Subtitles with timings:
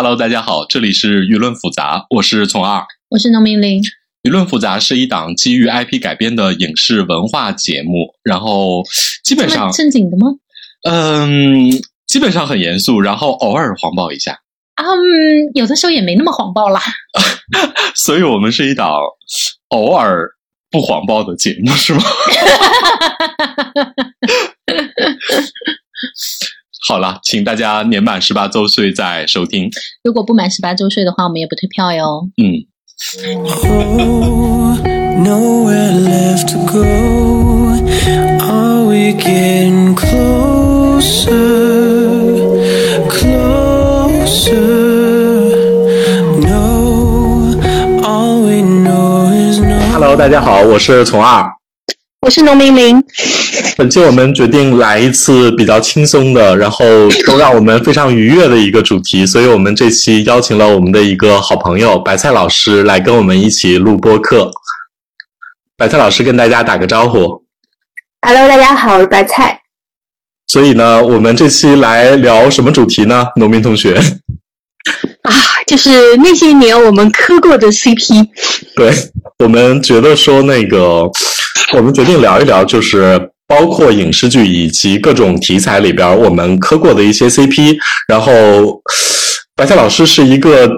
[0.00, 3.82] Hello，大家好，这里是舆论复杂，我是从二，我是农民林。
[4.22, 8.84] 舆论复杂是一档基于 IP 改编的影视文化节目，然后
[9.24, 10.28] 基本上正经的吗？
[10.88, 11.68] 嗯，
[12.06, 14.38] 基本上很严肃，然后偶尔黄暴一下。
[14.76, 14.86] 嗯，
[15.54, 16.80] 有的时候也没那么黄暴啦。
[17.96, 18.92] 所以我们是一档
[19.70, 20.28] 偶尔
[20.70, 22.04] 不黄暴的节目，是吗？
[26.88, 29.68] 好了，请大家年满十八周岁再收听。
[30.02, 32.26] 如果不满十八周岁的话，我们也不退票哟。
[32.38, 32.64] 嗯
[33.68, 34.78] ，Oh,
[35.18, 36.82] nowhere left to go.
[38.40, 41.28] Are we getting closer?
[43.10, 44.54] Closer.
[46.40, 47.52] No,
[48.02, 49.78] all we know is no.
[49.92, 51.57] Hello，大家好，我是从二。
[52.20, 53.02] 我是农民林。
[53.76, 56.84] 本期我们决定来一次比较轻松的，然后
[57.24, 64.50] 都让我们非常愉悦的一个主题，所以我们这期邀请了我们的一个好朋友白菜老师来跟我们一起录播课。
[65.76, 67.44] 白菜老师跟大家打个招呼。
[68.26, 69.60] Hello，大家好，我是白菜。
[70.48, 73.28] 所以呢，我们这期来聊什么主题呢？
[73.36, 75.32] 农民同学，啊，
[75.68, 78.26] 就是那些年我们磕过的 CP。
[78.74, 78.92] 对
[79.38, 81.08] 我们觉得说那个，
[81.76, 87.76] 我们决定聊一聊，就是包括影视剧以及各种题材里边我们磕过的一些 CP。
[88.08, 88.32] 然后，
[89.54, 90.70] 白菜老师是一个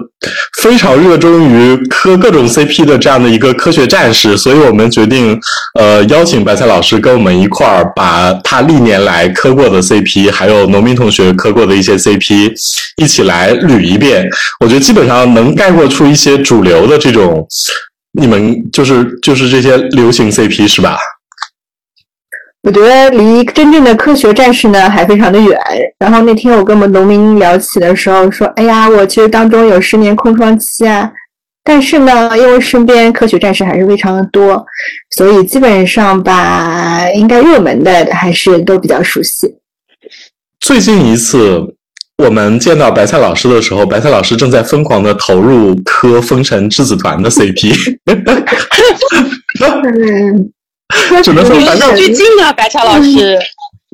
[0.61, 5.39] 非常热衷于磕各种 CP 的这样的一个科学战士，所以我们决定，
[5.79, 12.51] 呃，邀请白菜老师跟我们一块儿把他历年来磕过的 CP，还有农民同学磕过的一些 CP
[12.97, 14.27] 一起来捋一遍。
[14.59, 17.47] 我觉得基本上能概括出一些主流的这种。
[18.13, 20.97] 你们就是就是这些流行 CP 是吧？
[22.63, 25.59] 我觉得离真正的科学战士呢还非常的远。
[25.97, 31.11] 然后那天我跟我们农民聊起的时候说：“哎呀，我其实当中有十年空窗期啊，
[31.63, 34.63] 但是呢，因为身边科学战士还是非常的多，
[35.09, 39.55] 所以基本上吧，应该热门的还是都比较熟悉。
[40.59, 41.75] 最近一次
[42.21, 47.97] 我们见到白菜老师的时候，白菜老师正在疯狂的投入磕《风尘质子团》 的 CP。
[49.63, 50.51] 嗯，
[51.23, 53.39] 只能说反正最近啊，白菜老师，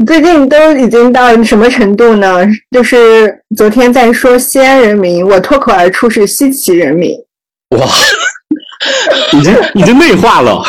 [0.05, 2.45] 最近都已经到什么程度呢？
[2.71, 7.13] 就是昨天在说西安人民，我脱口而出是西岐人民。
[7.77, 7.87] 哇，
[9.31, 10.61] 已经已经内化了。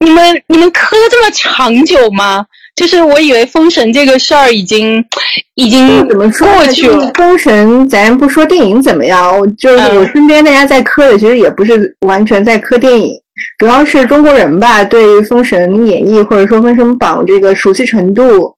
[0.00, 2.46] 你们你们磕这么长久吗？
[2.74, 5.04] 就是我以为封神这个事儿已经
[5.54, 6.46] 已经怎么说？
[6.54, 7.10] 过去了。
[7.14, 13.14] 封神，咱不说电影怎么样，就是嗯我身边大家在磕的，其实也不是完全在磕电影，
[13.58, 18.52] 主要是中国人吧，对于《封神演义》或者说《封神榜》这个熟悉程度，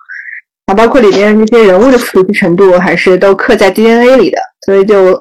[0.66, 5.12] 啊，包括里边这些人物的熟悉程度，还是都刻在 DNA 里的，所以就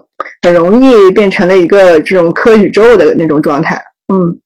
[0.42, 3.76] 很容易变成了一个这种磕宇宙的那种状态。
[4.14, 4.38] 嗯，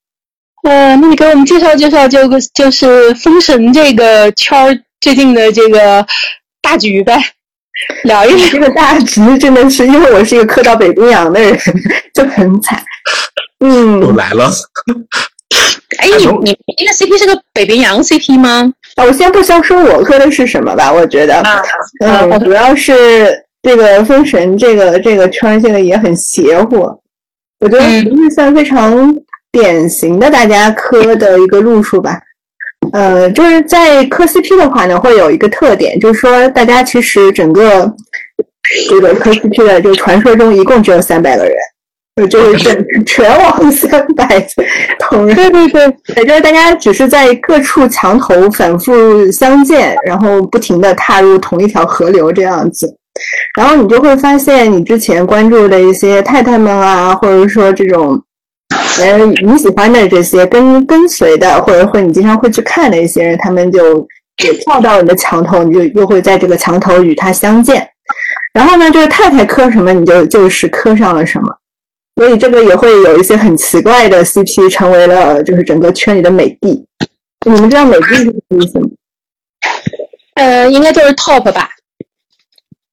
[0.64, 6.06] 呃，那你给我们介绍介绍就个就是封神这个圈儿最近的这个
[6.62, 7.18] 大局呗，
[8.03, 8.50] 聊一聊。
[8.50, 11.58] 这个大局真的是，因为我是一个磕到北冰洋的人，
[12.14, 12.84] 就很惨。
[13.62, 14.50] 嗯，又来了，
[15.97, 18.72] 哎，你你你这个 CP 是个北冰洋 CP 吗？
[18.96, 21.62] 啊，我先不先说我磕的是什么吧，我觉得，啊，
[22.02, 26.78] 嗯，主要是这个封神这个这个圈儿现在也很邪乎，
[27.59, 29.14] 我觉得嗯不是算非常
[29.51, 32.19] 典型的大家磕的一个路数吧。
[32.93, 37.91] 呃，就是在磕 CP 的话呢，会有一个特点，就是说大家其实整个
[38.89, 41.53] 这个磕 CP 的这个传说中一共只有三百个人。
[42.15, 44.45] 就就是全 全网三百
[44.99, 52.93] 同人，对对对，也就是大家只是在各处墙头反复相见，然后不停的踏入同一条河流这样子，
[53.57, 58.21] 然后你就会发现你之前关注的一些太太们啊，或者说这种，
[58.99, 64.07] 呃，你喜欢的这些跟跟随的，或者会你经常会去看的一些人，他们就
[64.43, 67.89] 也跳到你的墙头，你就又会在这个墙头与他相见。
[68.53, 71.55] 然后呢，这个太太磕什么，你就就是磕上了什么。
[72.16, 76.85] 所以这个也会有一些很奇怪的 CP 成为了就是整个圈里的美帝。
[77.45, 78.87] 你们知道美帝是什么意思吗？
[80.35, 81.69] 呃，应该就是 top 吧。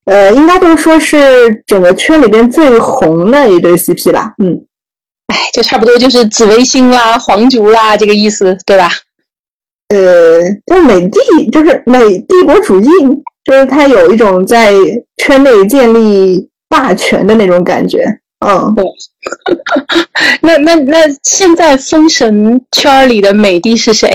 [0.04, 4.34] 呃，应该都说是整个圈里边最红的一对 CP 吧。
[4.38, 4.64] 嗯，
[5.36, 8.88] 哎，就差不多就是紫微星啦、皇族啦这个意思，对吧？
[9.88, 11.20] 呃，就美帝，
[11.52, 12.88] 就是美帝国主义，
[13.44, 14.72] 就是它有一种在
[15.18, 18.04] 圈内建立霸权的那种感觉。
[18.44, 18.74] 嗯，
[20.40, 24.14] 那那那现在封神圈里的美帝是谁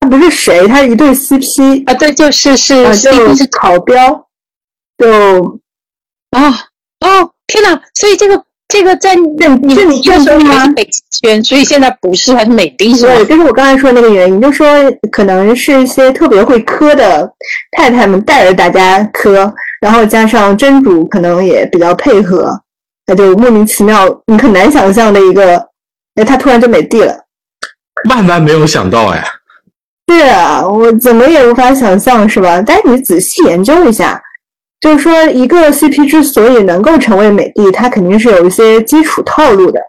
[0.00, 1.94] 他不是谁，他是一对 CP 啊？
[1.94, 4.26] 对，就是是啊，CP 是是考标。
[4.98, 5.06] 就
[6.30, 6.54] 哦
[7.00, 7.80] 哦，天哪！
[7.94, 14.66] 所以这个这个在你这你这提的时候吗还是北极圈，所以现在不是，还是美的是对，就是我刚才说的那个原因，就说
[15.10, 17.28] 可能是一些特别会磕的
[17.72, 19.50] 太太们带着大家磕，
[19.80, 22.52] 然后加上真主可能也比较配合，
[23.06, 25.56] 那就莫名其妙，你很难想象的一个，
[26.16, 27.16] 哎，他突然就美帝了。
[28.10, 29.24] 万万没有想到哎，
[30.06, 32.62] 对啊，我怎么也无法想象，是吧？
[32.66, 34.20] 但是你仔细研究一下，
[34.80, 39.80] 就是说一个 CP 之所以能够成为美帝，它肯定是有一些基础套路的，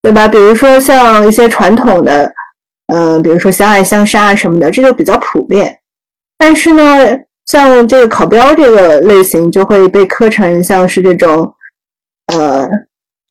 [0.00, 0.28] 对吧？
[0.28, 2.32] 比如说像一些传统的，
[2.86, 5.78] 嗯、比如说相爱相杀啊什么的，这就比较普遍。
[6.38, 11.52] 但是呢，像这个考标这个类型，就会被刻成像是这种，
[12.32, 12.68] 呃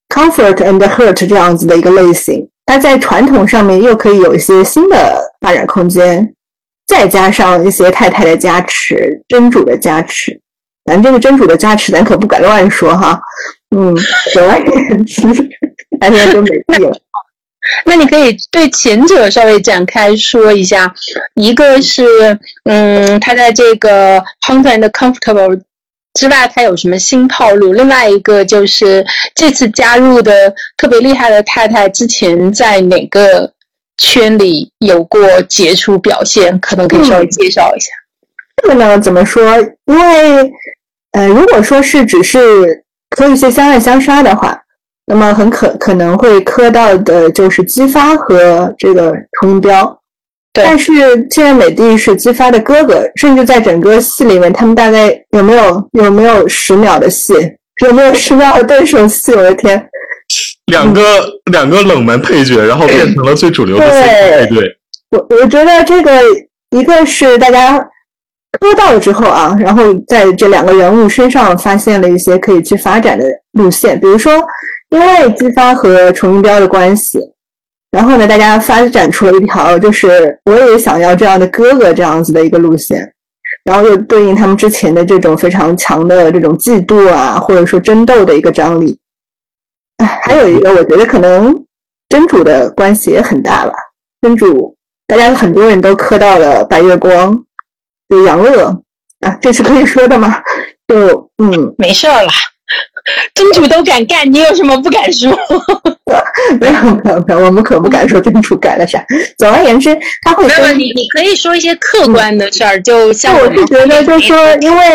[0.10, 2.50] ，comfort and hurt 这样子的一个类型。
[2.66, 6.36] 它在传统上面又可以有一些新的发展空间，
[6.88, 10.40] 再加上一些太太的加持、真主的加持。
[10.86, 13.20] 咱这个真主的加持，咱可不敢乱说哈。
[13.76, 13.94] 嗯，
[14.34, 15.22] 总而言之，
[16.00, 16.92] 大家都没帝了。
[17.86, 20.94] 那你可以对前者稍微展开说一下，
[21.36, 22.06] 一个是
[22.64, 25.62] 嗯，他在这个 Hunter and Comfortable
[26.14, 27.74] 之外，他有什么新套路？
[27.74, 29.06] 另外一个就是
[29.36, 33.52] 这次加入的特别厉害的太太，之前在哪个
[33.98, 36.60] 圈里有过杰出表现？
[36.60, 37.88] 可能可以稍微介绍一下。
[38.62, 39.44] 这个呢，怎么说？
[39.86, 40.52] 因为，
[41.12, 44.60] 呃，如果说是只是磕一些相爱相杀的话，
[45.06, 50.02] 那么很可可能会磕到的就是姬发和这个重音标。
[50.54, 50.92] 对但是
[51.30, 57.34] 现在美帝是姬发的哥哥，甚至在整个戏里面，他们大概有没有有没有十秒的戏？
[57.86, 59.32] 有没有十秒的对手戏？
[59.34, 59.88] 我的天！
[60.72, 61.02] 两个
[61.52, 64.78] 两个冷门配角，然后变成了最主流的 CP 配对。
[65.12, 66.22] 我我觉得这个
[66.72, 67.80] 一个是大家
[68.60, 74.34] 磕到了之后啊，然后在这两个人物身上发现了一些可以去发展的路线，比如说
[74.90, 77.20] 因为姬发和崇音标的关系，
[77.92, 83.10] 然后呢，大家发展出了一条就是我也想要这样的哥哥这样子的一个路线，
[83.64, 89.00] 然后又对应他们之前的这种非常强的这种嫉妒啊，或者说争斗的一个张力。
[89.98, 91.54] 哎， 还有一个，我觉得可能
[92.10, 93.74] 真主的关系也很大吧。
[94.22, 94.76] 真主，
[95.08, 97.38] 大家很多人都磕到了白月光，
[98.10, 98.66] 就杨乐
[99.22, 100.42] 啊，这是可以说的吗？
[100.88, 102.32] 就嗯，没事儿啦，
[103.34, 105.30] 真主都敢干，你有什么不敢说？
[106.62, 106.74] 没有
[107.04, 109.04] 没有没有，我们可不敢说真主干了啥。
[109.38, 114.86] 总而言之，他会没有，跟你你可以说一些客观的事儿，就像我是觉得，就是说，因为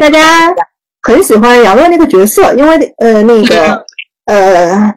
[0.00, 0.54] 大家
[1.02, 3.84] 很喜欢杨乐那个角色，因为呃，那个
[4.26, 4.94] 呃，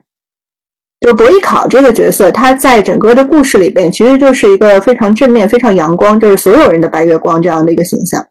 [0.99, 8.25] 就博弈考这个角色，他在整个的故事里边，其实就是一个非常正面、非常阳光，就是所有人的白月光这样的一个形象。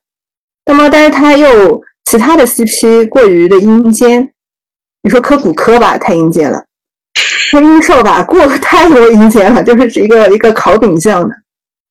[0.66, 4.32] 那么，但是他又其他的 CP 过于的阴间，
[5.02, 6.58] 你说科普科吧，太阴间了；
[7.14, 11.34] 说阴兽吧，过太多阴间了，就是一个一个烤饼酱的，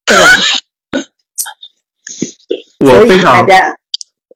[0.05, 0.27] 对吧？
[2.79, 3.47] 我非常。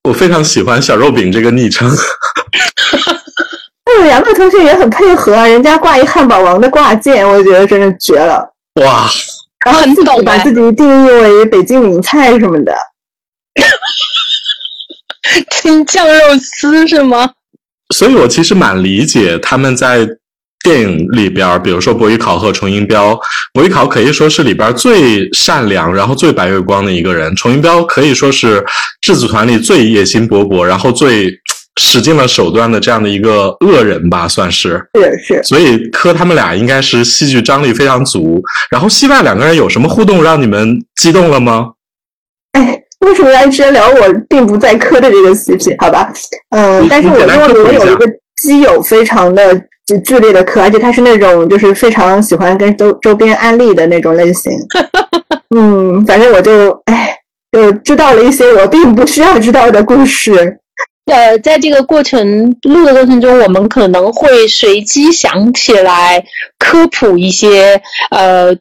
[0.03, 1.87] 我非常喜欢小肉饼这个昵称。
[3.85, 8.47] 那个杨乐同学也很配合啊，人家挂一汉堡王的挂件，我觉得真是绝了。
[8.81, 9.09] 哇，
[9.65, 12.73] 然后自己把自己定义为北京名菜什么的，
[15.51, 17.31] 青酱肉丝是吗？
[17.93, 20.07] 所以我其实蛮理解他们在
[20.63, 23.19] 电影里边儿，比如说博宇考和重音标，
[23.51, 28.63] 博宇考可以说是里边儿最善良，然后最白月光的一个人；重音标可以说是
[29.01, 31.31] 质子团里最野心勃勃，然后最
[31.79, 34.83] 使尽了手段的这样的一个恶人吧，算是。
[34.93, 35.43] 是是。
[35.43, 38.41] 所以磕他们俩应该是戏剧张力非常足。
[38.69, 41.71] 然后戏外两个人有什么互动让你们激动了吗？
[42.53, 45.75] 哎，为什么要一直聊我并不在磕的这个 CP？
[45.79, 46.11] 好吧，
[46.49, 48.05] 嗯你，但是我你简单认为我有一个
[48.41, 54.51] 基友非常的就剧烈的磕，而且他是那种就是非常喜欢跟周周边安利的那种类型。
[55.55, 57.15] 嗯，反正我就哎，
[57.53, 60.57] 就知道了一些我并不需要知道的故事。
[61.05, 66.23] 呃，在这个过程录的过程中，我们可能会随机想起来
[66.57, 67.81] 科普一些
[68.11, 68.55] 呃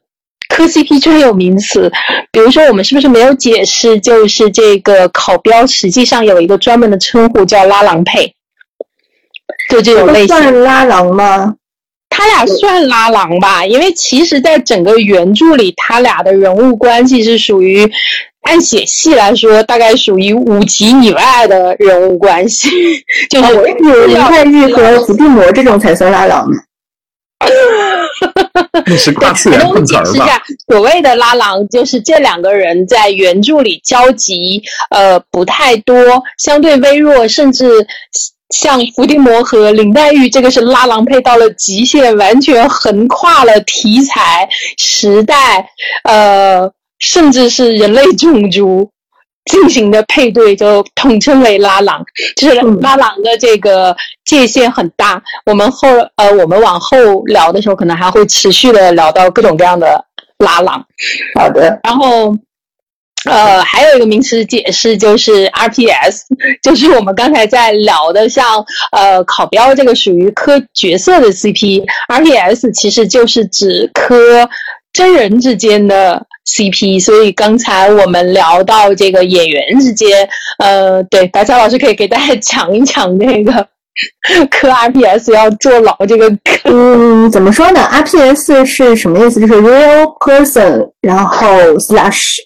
[0.48, 1.92] 磕 CP 专有名词，
[2.32, 8.34] 比如说我们是不是没有解释，就是这个考标实际上有一个专门的称呼叫拉郎配，
[9.68, 10.28] 就这这个种类型。
[10.28, 11.54] 算拉郎吗？
[12.10, 17.90] 他俩算拉郎吧，因为其实，在整个原著里，他俩的人物关系是属于
[18.42, 22.68] 按写戏来说，大概属于五级以外的人物关系，
[23.30, 26.56] 就是啊，我一直以为林黛玉和伏地魔这种才算拉郎呢。
[28.86, 30.10] 你是跨次元我们碰瓷儿吧？
[30.10, 35.96] 解释一下，所谓的拉郎就是这两个人在原著里交集呃不太多，
[36.38, 37.86] 相对微弱，甚至
[38.50, 45.70] 像伏地魔和林黛玉，这个是拉郎配到了极限，完全横跨了题材、时代，
[46.04, 48.90] 呃，甚至是人类种族。
[49.46, 52.04] 进行的配对就统称为拉郎，
[52.36, 55.20] 就是嗯拉郎的这个界限很大。
[55.46, 60.04] 我们后呃，我们往后聊的时候，可能还会持续的聊到各种各样的
[60.38, 60.84] 拉郎。
[61.34, 62.36] 好的，然后，
[63.28, 66.22] 呃，还有一个名词解释就是 RPS，
[66.62, 74.48] 就是我们刚才在聊的像，呃考标这个属于磕角色的 CP，RPS 其实就是指磕
[74.92, 77.02] 真人之间的 CP。
[77.04, 83.52] 所以刚才我们聊到这个演员之间，呃，对，白乔老师可以给大家讲一讲那个
[84.50, 86.30] 磕 RPS 要坐牢这个。
[86.64, 89.40] 嗯，怎么说呢？RPS 是什么意思？
[89.40, 91.46] 就是 real person，然后
[91.78, 92.36] slash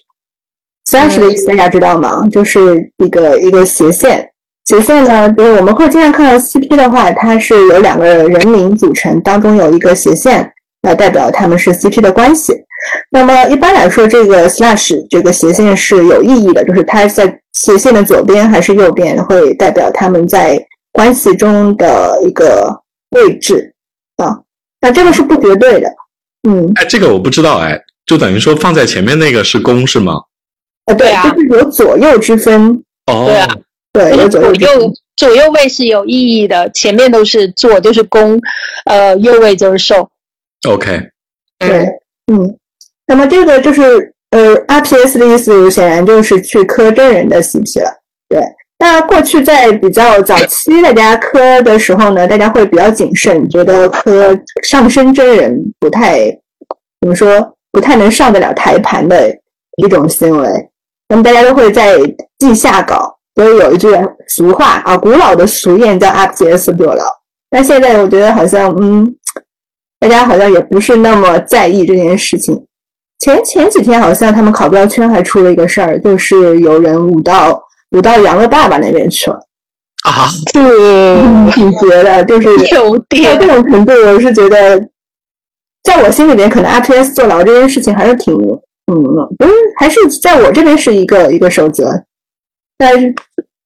[0.89, 2.27] slash 的意思大家知道吗？
[2.31, 4.29] 就是一个一个斜线。
[4.65, 10.51] 斜线呢，就是我们会经常看到 CP 的话，它是由两个人名组成，当中有一个斜线
[10.81, 12.53] 来代表他们是 CP 的关系。
[13.11, 20.59] 那么一般来说，这个 slash 这个斜线是有意义的，就是它在斜线的左边还是右边，会代表他们在
[20.91, 22.75] 关系中的一个
[23.11, 23.73] 位置
[24.17, 24.39] 啊。
[24.81, 25.87] 那这个是不绝对的，
[26.47, 30.13] 嗯，哎，这个我不知道哎，就等于说放在前面那个是公是吗？
[30.85, 33.47] 呃，对对啊就是有左右之分，哦，对啊
[33.93, 34.93] 对，有左左右之分右。
[35.15, 38.37] 左右位是有意义的，前面都是左就是攻，
[38.85, 40.09] 呃，右位就是受。
[40.67, 40.99] OK，
[41.57, 41.87] 对，
[42.31, 42.57] 嗯，
[43.07, 47.89] 那么这个就是呃，RPS 的意思显然就是去磕真人的 CP 了。
[48.27, 48.41] 对，
[48.77, 56.25] 那过去在比较早期大家磕的时候呢，大家会比较谨慎，觉得磕上身真人不太
[56.99, 59.29] 怎么说，不太能上得了台盘的
[59.77, 60.49] 一种行为。
[61.15, 61.97] 那么大家都会在
[62.37, 63.87] 地下搞，所以有一句
[64.27, 67.05] 俗话啊，古老的俗谚叫 “RPS 坐牢”。
[67.49, 69.15] 但现在我觉得好像嗯。
[69.97, 72.65] 大家好像也不是那么在意这件事情。
[73.17, 77.59] 前前几天好像他们考标圈还出了一个事儿，就是有人舞到
[77.91, 79.37] 舞到杨的爸爸那边去了，
[80.03, 84.77] 啊，嗯，挺绝的，就是 有到点这种程度，我是觉得，
[85.81, 88.35] 在我心里边，可能 RPS 坐牢这件事情还是挺，
[88.91, 89.03] 嗯，
[89.37, 91.91] 不是，还是在我这边是一个一个守则。
[92.77, 93.13] 但是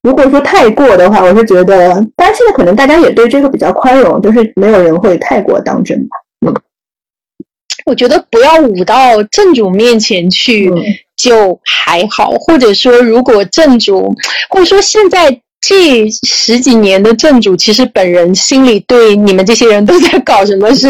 [0.02, 6.18] 如果说太过的话，我是觉得，当然现在可能大家也对这个比较宽容，就是没有人会太过当真吧。
[6.46, 6.54] 嗯
[7.86, 10.78] 我觉得不要舞到正主面前去嗯
[11.16, 14.14] 就还好，或者说如果正主，
[14.50, 20.88] 或者说现在这十几年的正主，其实本人心里对你们这些人都在搞什么是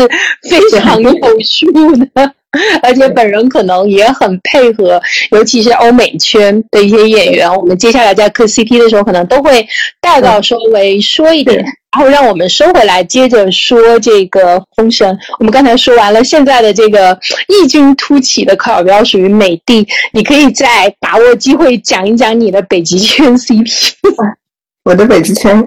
[0.50, 1.10] 非常有
[1.42, 2.34] 数的。
[2.82, 5.00] 而且本人可能也很配合，
[5.32, 9.68] 尤其是欧美圈的一些演员，我们接下来在磕 CP 的时候，可能都会
[10.02, 11.58] 带到稍微说一点，
[11.92, 15.16] 然后让我们收回来，接着说这个封神。
[15.38, 23.94] 我们刚才说完了，现在的这个异军突起的考标属于美帝，你可以再把握机会讲一讲你的北极圈 CP。
[24.86, 25.64] 我的北极圈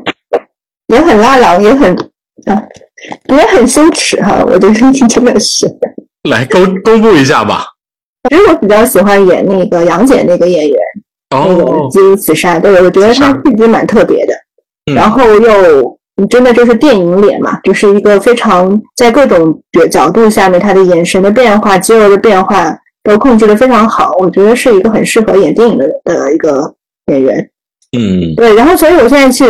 [0.88, 1.94] 也很拉郎，也很
[2.46, 2.60] 啊，
[3.28, 4.42] 也很羞耻哈。
[4.44, 5.66] 我的声音真的是，
[6.28, 7.66] 来公 公布一下吧。
[8.30, 10.78] 其实我比较喜欢演那个杨戬那个演员，
[11.30, 14.34] 那个哦，金慈善，对我觉得他气质蛮特别的，
[14.90, 15.98] 嗯然后又
[16.30, 26.72] 真的就是电影脸嘛，就是一个非常在各种角角度下面，他的眼神的变化、肌肉的变化都控制的非常好，我觉得是一个很适合演电影的的一个
[27.06, 27.50] 演员。
[27.98, 29.44] 嗯对，然后所以我现在去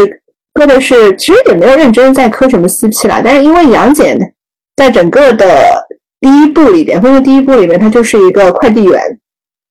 [0.55, 4.19] 磕的是，其实也没有认真在磕什么 CP 啦，但是因为杨戬
[4.77, 5.47] 在整个的
[6.23, 8.99] 第一部里边，封神第一部里面，他就是一个快递员，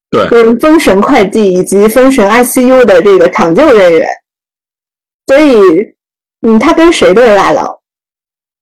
[0.09, 4.07] 对跟封神快递以及封神 ICU 的这个抢救人员，
[5.27, 5.95] 所以
[6.45, 7.77] 嗯，他跟谁都有拉郎。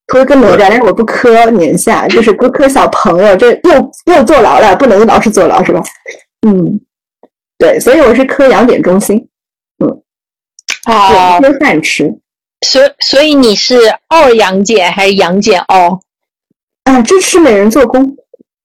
[0.05, 5.83] 磕跟哪吒，但是我不磕年下， 就是不磕小朋友，这又又坐牢了，不能老是坐牢是吧？
[6.47, 6.79] 嗯，
[7.57, 9.27] 对，所以我是磕杨戬中心。
[10.85, 12.11] 好，有饭吃
[12.65, 13.77] 所所以你是
[14.07, 15.99] 二杨戬还是杨戬哦？
[16.89, 18.15] 啊，支持美人做工。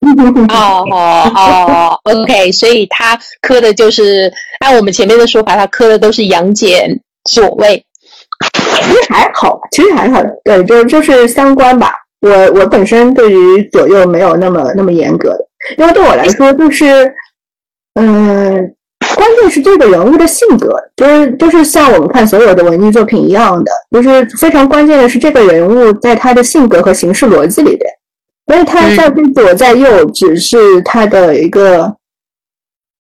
[0.51, 7.01] 哦哦哦，OK，所以他磕的就是按我们前面的说法，他磕的都是杨戬
[7.31, 7.85] 左位。
[8.83, 11.93] 其实还好，其实还好，对，就就是三观吧。
[12.21, 15.47] 我我本身对于左右没有那么那么严格的，
[15.79, 17.11] 因为对我来说就是，
[17.95, 18.75] 嗯，
[19.15, 27.91] 关键是这个人物的性格，就是就是像我们看所有的文艺作品一样的，就是非常关键的是这个人物在他的性格和行事逻辑里边，
[28.47, 31.97] 所以他在左在右只是他的一个，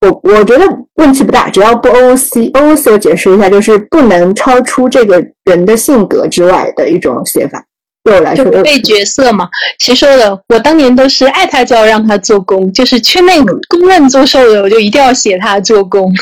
[0.00, 7.62] 我我觉得问题不大，只要不 OOC，OOC 我解释一下，就是不能超出这个人的性格之外的一种写法。
[8.02, 9.48] 对我来说，就背角色嘛。
[9.78, 10.38] 谁说的？
[10.48, 16.12] 我当年都是爱他就要让他做工，就是圈内公认做兽的，我就一定要写他做工。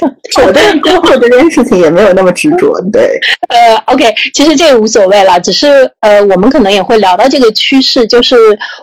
[0.44, 3.18] 我对最后这件事情也没有那么执着，对。
[3.48, 4.04] 呃，OK，
[4.34, 8.36] 其实这也无所谓了，只是呃，我们可能也会聊到这个趋势，就是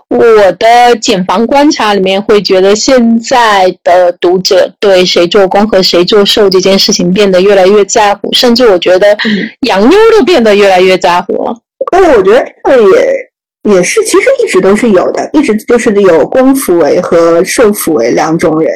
[0.10, 9.18] 我的检房观察里面会觉得现在的读者对谁做攻和谁做受这件事情变得越来越在乎，甚至我觉得
[9.62, 11.54] 洋妞都变得越来越在乎了。
[11.92, 18.72] 但是我觉得这个也也是，其实一直都是有的，一直就是有公辅为和受辅为两种人。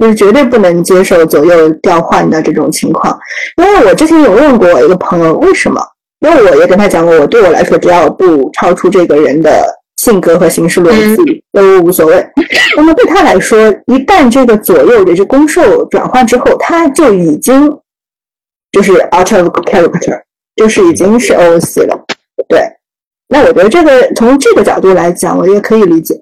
[0.00, 3.16] 就是绝对不能接受左右调换的这种情况，
[3.58, 5.78] 因为我之前有问过我一个朋友，为什么？
[6.20, 9.62] 因为我也跟他讲过，我对我来说，只要不超出这个人的
[9.96, 12.26] 性格和行事逻辑，都无所谓。
[12.76, 17.70] 那么对他来说，一旦这个左右也是攻受转换之后，他就已经
[18.72, 20.22] 就是 out of character，
[20.56, 22.06] 就是已经是 OOC 了。
[22.48, 22.60] 对，
[23.28, 26.14] 那我觉得这个从这个角度来讲，我也可以理解。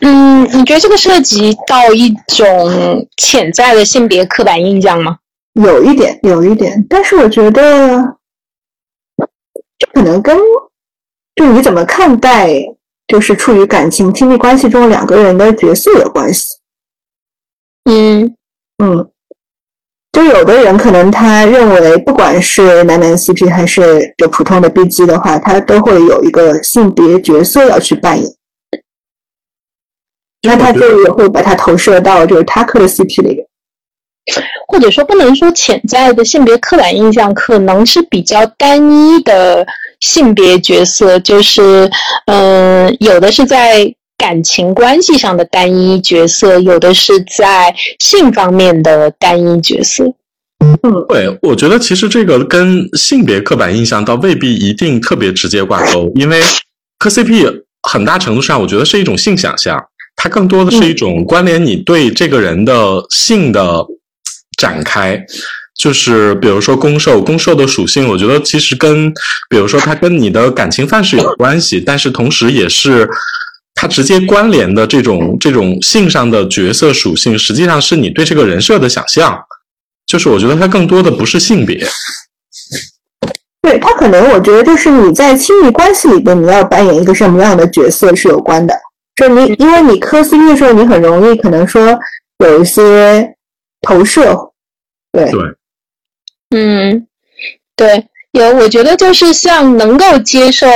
[0.00, 5.18] 嗯，你觉得这个涉及到一种潜在的性别刻板印象吗？
[5.54, 8.16] 有一点，有一点，但是我觉得
[9.78, 10.36] 这可能跟
[11.34, 12.48] 就你怎么看待，
[13.08, 16.46] 就是处于感情亲密关系中两个人的角色有关系。
[17.90, 18.36] 嗯
[18.82, 19.10] 嗯，
[20.12, 28.37] 就有的人可能他认为，不管是男男 CP 还是就普通的 BG 的话，他都会有一个性别角色要去扮演。
[30.42, 33.46] 那他就也会把它投射到就是他磕的 CP 里边，
[34.68, 39.66] 或者说不能说潜在的性别刻板印象，可能是比较单一的
[40.00, 41.90] 性别角色，就是
[42.26, 50.04] 嗯，有的是在感情关系上的单一角色，有的是在性方面的单一角色。
[50.82, 56.40] 嗯，对，我觉得其实这个跟性别刻板印象倒未必一定特别直接挂钩，因为
[56.98, 59.84] 磕 CP 很大程度上，我觉得是一种性想象。
[60.20, 63.86] 它更多的是一种关联你对这个人的性的
[64.58, 65.24] 展开，
[65.78, 69.08] 就是比如说攻受，攻受的属性，我觉得其实跟
[69.48, 73.08] 比如说它跟你的感情范式有关系， 但是同时也是
[73.76, 79.38] 它直接关联的这种这种性上的角色属性，实际上是你对这个人设的想象，
[80.04, 81.86] 就是我觉得它更多的不是性别，
[83.62, 88.74] 对它可能我觉得就是你在亲密关系里边你要扮演一个什么样的角色是有关的。
[89.18, 91.98] 就你，因为你磕 CP 的时候，你很容易可能说
[92.38, 93.34] 有一些
[93.80, 94.52] 投射，
[95.10, 95.40] 对对，
[96.54, 97.04] 嗯，
[97.74, 100.68] 对，有，我觉得就是像能够接受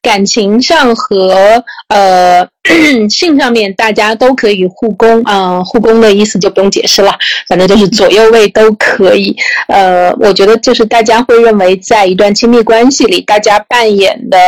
[0.00, 2.48] 感情上和呃
[3.10, 7.12] 性上面，大家都可以互攻啊，互攻的意思就不用解释了，
[7.48, 9.34] 反正就是左右位都可以。
[9.66, 14.38] 呃，我觉得就是大家会认为，在一段亲密关系里，大家扮演的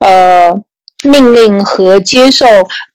[0.00, 0.62] 呃。
[1.04, 2.46] 命令和接受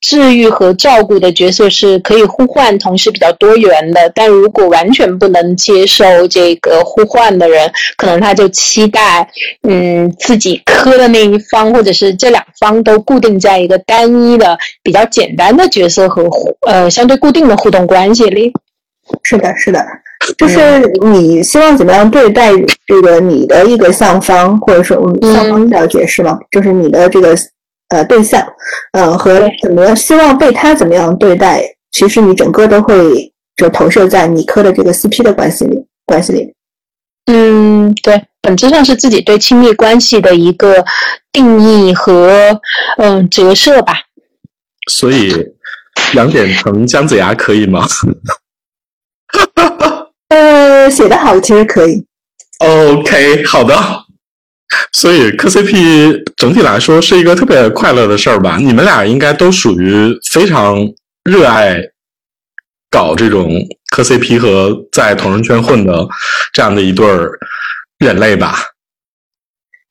[0.02, 4.12] 治愈和照顾的角色是可以互换，同时比较多元的。
[4.14, 9.28] 但如果完全不能接受这个互换的人，可能他就期待，
[9.68, 16.24] 嗯，自己磕的那一方，或者是这两方都固定在一个单一的、比较简单的角色和
[16.68, 18.54] 呃相对固定的互动关系里。
[19.24, 19.84] 是的，是的，
[20.38, 22.52] 就是你希望怎么样对待
[22.88, 26.38] 这个你的一个上方，或者说上方要解释吗？
[26.52, 27.36] 就是你的这个。
[27.90, 28.44] 呃，对象，
[28.94, 36.54] 呃，和怎么样，希望被他怎么样对待，其实你整个都会就投射在你磕的这个 CP 的关系里，关系里。
[37.28, 40.84] 嗯，对，本质上是自己对亲密关系的一个
[41.32, 42.60] 定义和
[42.98, 43.94] 嗯折射吧。
[44.90, 45.34] 所以，
[46.14, 47.88] 两点成姜子牙可以吗？
[50.30, 52.06] 呃，写的好，其实可以。
[52.60, 53.76] OK，好的。
[54.94, 58.58] 所以磕 CP 整体来说是一个特别快乐的事儿吧？
[58.60, 60.78] 你们俩应该都属于非常
[61.24, 61.78] 热爱
[62.90, 63.50] 搞这种
[63.92, 66.08] 磕 CP 和在同人圈混的
[66.54, 67.32] 这样的一对儿
[68.00, 68.58] 人类吧？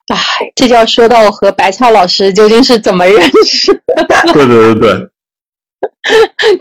[0.08, 0.18] 哎，
[0.54, 4.06] 这就要说到我和白俏老师究竟是怎么认识的？
[4.34, 5.08] 对对对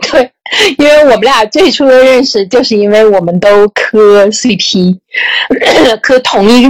[0.10, 0.32] 对，
[0.78, 4.98] 因为我们俩最初的认识就是因为我们都磕 CP，
[6.02, 6.64] 磕同一。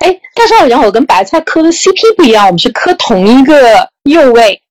[0.00, 4.62] 哎，但是好像我跟白菜磕的 CP 不一样，我们是磕同一个右位。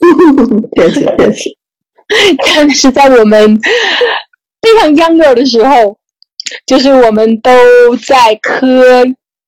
[0.76, 1.56] 确实确实，
[2.54, 3.60] 但是在我们
[4.60, 5.96] 非常 younger 的时候，
[6.66, 7.50] 就是我们都
[7.96, 9.04] 在磕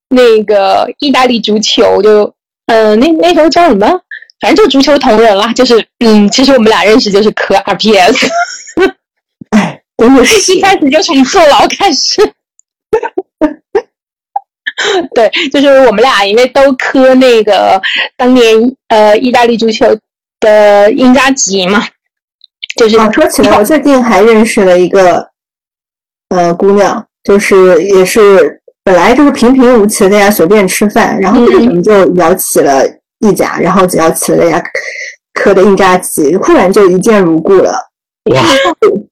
[0.08, 2.34] 那个意大利足球，就
[2.66, 4.00] 呃，那那时候叫什么？
[4.40, 8.28] 反正就足球同人啦，就是嗯，其实我们俩认识就是磕 RPS，
[9.50, 12.20] 哎，真的是 一开始就从坐牢开始。
[15.14, 17.80] 对，就是我们俩因为都磕那个
[18.16, 18.56] 当年
[18.88, 19.86] 呃意大利足球
[20.40, 21.82] 的英扎吉嘛，
[22.76, 25.28] 就是啊，说起来，我最近还认识了一个
[26.30, 32.86] 呃姑娘，就是也是本来就是平平无奇的，大家随便吃饭，然后嗯为什么就聊起了
[33.20, 34.64] 意甲，然后聊起了大家
[35.32, 37.72] 磕的印扎吉，忽然就一见如故了，
[38.30, 38.42] 哇，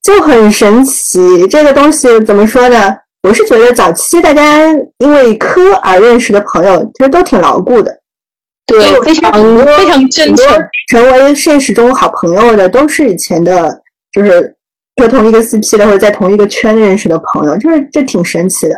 [0.01, 1.47] 就很神奇。
[1.47, 2.95] 这个东西怎么说呢？
[3.23, 4.67] 我是觉得早期大家
[4.99, 7.99] 因为科而认识的朋友，其实都挺牢固的。
[8.65, 10.45] 对非常多非常真诚。
[10.89, 13.81] 成为现实中好朋友的，都是以前的，
[14.11, 14.55] 就是
[15.01, 18.75] 和同一个 CP 的，或者在同一个圈认识的朋友，就是这挺神奇的。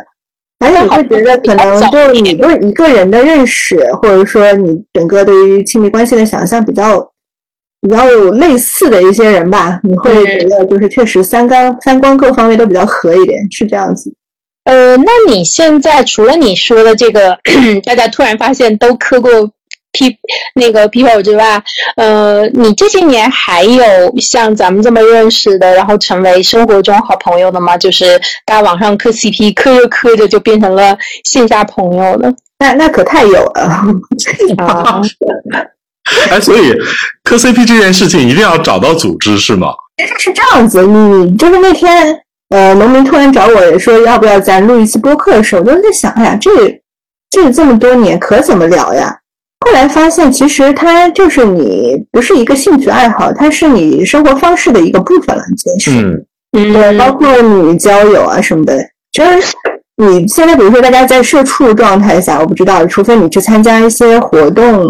[0.58, 6.98] 而且我会觉得，可能对你对一个人的认识，或者说你整个对于亲密关系的想象比较
[7.80, 14.12] 比较有类似的一些人吧，你会觉得就是确实三观三观各方面都比较合一点，是这样子。
[14.66, 17.38] 呃，那你现在除了你说的这个，
[17.86, 19.30] 大家突然发现都磕过
[19.92, 20.14] P
[20.54, 21.62] 那个 people 之外，
[21.96, 23.82] 呃，你这些年还有
[24.20, 27.76] 像咱们这么认识的，然后成为生活中好朋友的吗？
[27.78, 33.80] 就是大家网上磕 CP，磕着磕着就变成了线下朋友了那那可太有了，
[34.58, 35.00] 啊！
[36.30, 36.72] 哎，所以
[37.24, 39.68] 磕 CP 这件事情一定要找到组织是吗？
[40.18, 46.50] 是这样子，你就是那天，呃，农民突然找我说要不要咱录一次播客的时候，我就在想，哎呀，这
[47.28, 49.16] 这这么多年可怎么聊呀？
[49.66, 56.24] 后来发现，其实它就是你不是一个兴趣爱好，它是你生活方式的一个部分了，已经是。
[56.52, 58.78] 嗯，对，包括你交友啊什么的，
[59.10, 59.56] 就是
[59.96, 64.84] 你现在比如说大家在社畜状态下，我不知道，除非你去参加一些活动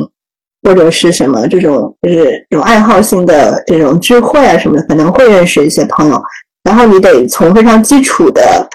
[0.62, 6.20] 或者是什么这种就是这种爱好性的这种聚会啊什么的，可能会认识一些朋友。
[6.66, 8.68] 然后你得从非常基础的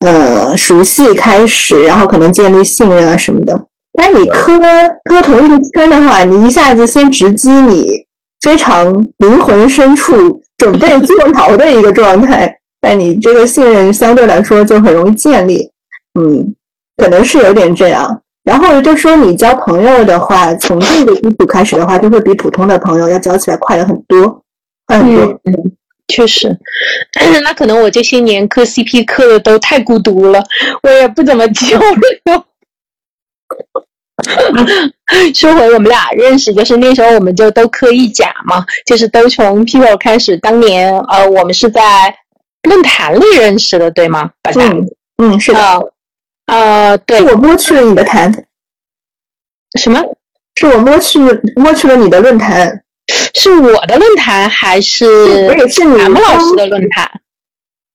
[0.00, 3.66] 呃熟悉开始，然后可能建立信任啊什么的。
[3.92, 4.58] 但你磕
[5.04, 8.06] 磕同一个圈的话，你一下子先直击你
[8.40, 15.70] 非常灵魂深处准备坐牢的一个状态， 但你这个信任相对来说就很容易建立，
[16.18, 16.54] 嗯，
[16.96, 18.22] 可能是有点这样。
[18.44, 24.42] 然后就说你交朋友的话，从这个基础开始的话，就会比普通的朋友要交起来快了很多，
[24.86, 25.40] 快很多。
[25.44, 25.72] 嗯，
[26.08, 26.56] 确实，
[27.42, 30.42] 那可能我这些年磕 CP 磕的都太孤独了，
[30.82, 32.44] 我也不怎么交流。
[35.34, 40.36] 说回我们俩认识，就是那时候我们就都磕意甲嘛，就是都从 people 开始。
[40.38, 42.14] 当年呃，我们是在
[42.62, 44.30] 论坛里认识的，对吗？
[44.42, 44.88] 大家嗯
[45.18, 45.80] 嗯，是的，啊
[46.46, 48.32] 呃，对是，我摸去了你的坛，
[49.78, 50.00] 什么？
[50.58, 51.18] 是我摸去
[51.56, 52.82] 摸去了你的论坛，
[53.34, 55.06] 是我的论坛还是
[55.68, 57.10] 是你们老师的论坛？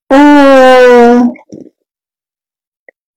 [0.09, 1.29] 嗯，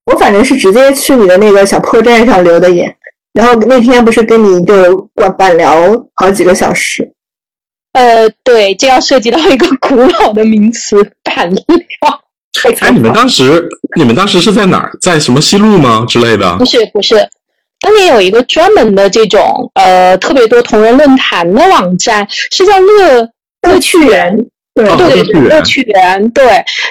[0.05, 2.95] 我反正是直接去你的那个小破站上留的言，
[3.33, 7.11] 然后那天不是跟你就管板聊好几个小时，
[7.93, 11.63] 呃，对，这要涉及到一个古老的名词——板料。
[12.79, 14.91] 哎，你们当时你们当时是在哪儿？
[15.01, 16.65] 在什么西路吗之类的不？
[16.65, 17.15] 是不是，
[17.85, 23.29] 当年有一个专门的这种呃特别多同人论坛的网站，是叫乐
[23.61, 24.47] 乐趣园。
[24.75, 26.43] 对哦对对乐趣园，对，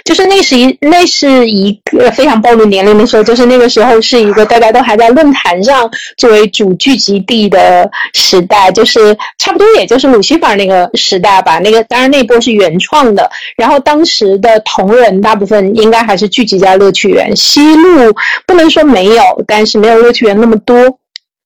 [0.07, 11.59] 就是那是一那是一个非常暴露年龄的时候，就是那个时候是一个大家都还在论坛上作为主聚集地的时代，就是差不多也就是鲁西法那个时代吧。
[11.59, 18.14] 那个当然那波是原创的，然后当时的同人大部分应该还是聚集在乐趣园，西路
[18.47, 20.99] 不能说没有，但是没有乐趣园那么多。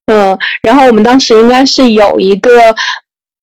[0.07, 2.51] 嗯，然后我们当时应该是有一个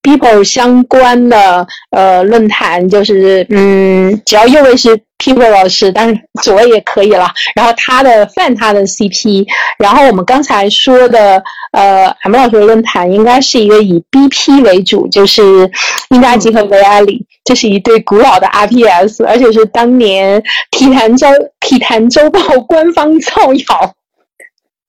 [0.05, 7.31] people 相关的呃论坛，就是嗯，只要右位是 people 老师，但是左位也可以了。
[7.55, 9.45] 然后他的泛他的 CP，
[9.79, 11.41] 然后我们刚才说的
[11.71, 15.71] 呃 M 老师的论坛应该是一个以 BP 为主，就是
[16.09, 17.25] 英扎吉和维埃里。
[17.43, 20.41] 这是一对古老的 RPS，而且是当年
[20.71, 21.27] 体坛周
[21.59, 23.93] 体坛周报官方造谣。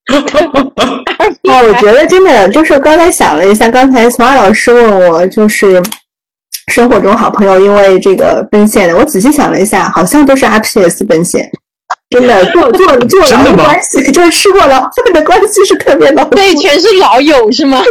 [1.49, 5.83] 哦，我觉得真的就是刚才想了一下，刚才 smart 老师问我就是
[6.73, 11.51] 生活中好朋友因为这个奔现的，我仔细想了一下，好像都是 RPS 奔现。
[12.11, 16.37] 真的，做做做牢的关系，就是吃过牢饭的关系是特别牢固。
[16.37, 17.83] 对，全是老友是吗？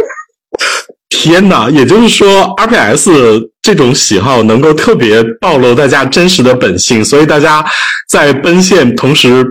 [1.10, 1.68] 天哪！
[1.70, 7.64] 也就是说，RPS 这种喜好能够特别暴露大家真实的本性，所以大家
[8.08, 9.44] 在奔现同时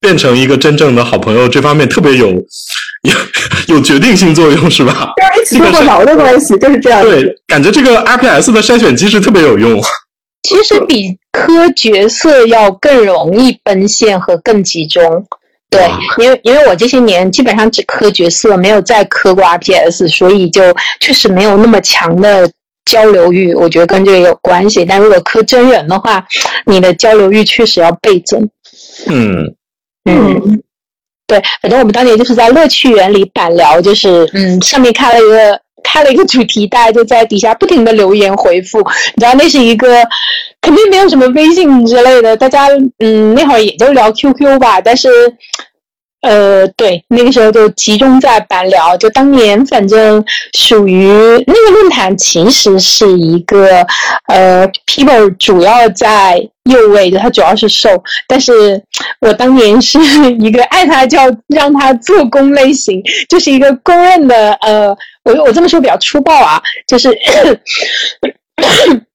[0.00, 2.28] 变成一个真正的好朋友，这方面特别有
[3.02, 5.12] 有有决定性作用，是吧？
[5.16, 7.02] 就是一起做过牢的关系，就是这样。
[7.02, 9.80] 对，感觉这个 RPS 的筛选机制特别有用。
[10.42, 15.26] 其实比磕角色要更容易奔现和更集中。
[15.68, 20.62] 对，因为因为我这些年基本上只磕角色，没有再磕过 RPS，所以就
[20.98, 22.50] 确实没有那么强的
[22.86, 23.54] 交流欲。
[23.54, 24.84] 我觉得跟这个有关系。
[24.84, 26.26] 但如果磕真人的话，
[26.66, 28.48] 你的交流欲确实要倍增。
[29.06, 29.54] 嗯，
[30.04, 30.62] 嗯，
[31.26, 38.78] 对，反正我们当年就是在乐趣园里板聊，就是嗯，上面开了一个开了一个主题，大家就在底下不停的留言回复。
[38.78, 40.02] 你知道那是一个
[40.60, 45.08] 肯定没有什么微信之类的，大家嗯那会儿也就聊 QQ 吧，但是。
[46.22, 48.96] 呃，对，那个时候就集中在板聊。
[48.96, 50.22] 就当年，反正
[50.56, 51.08] 属于
[51.46, 53.86] 那个论坛，其实是一个
[54.28, 57.88] 呃，people 主要在右位的，他主要是瘦。
[58.28, 58.82] 但是
[59.20, 59.98] 我当年是
[60.38, 64.88] 一个爱他叫让他做工类型，就是一个公认的呃，
[65.24, 67.10] 我我这么说比较粗暴啊，就是。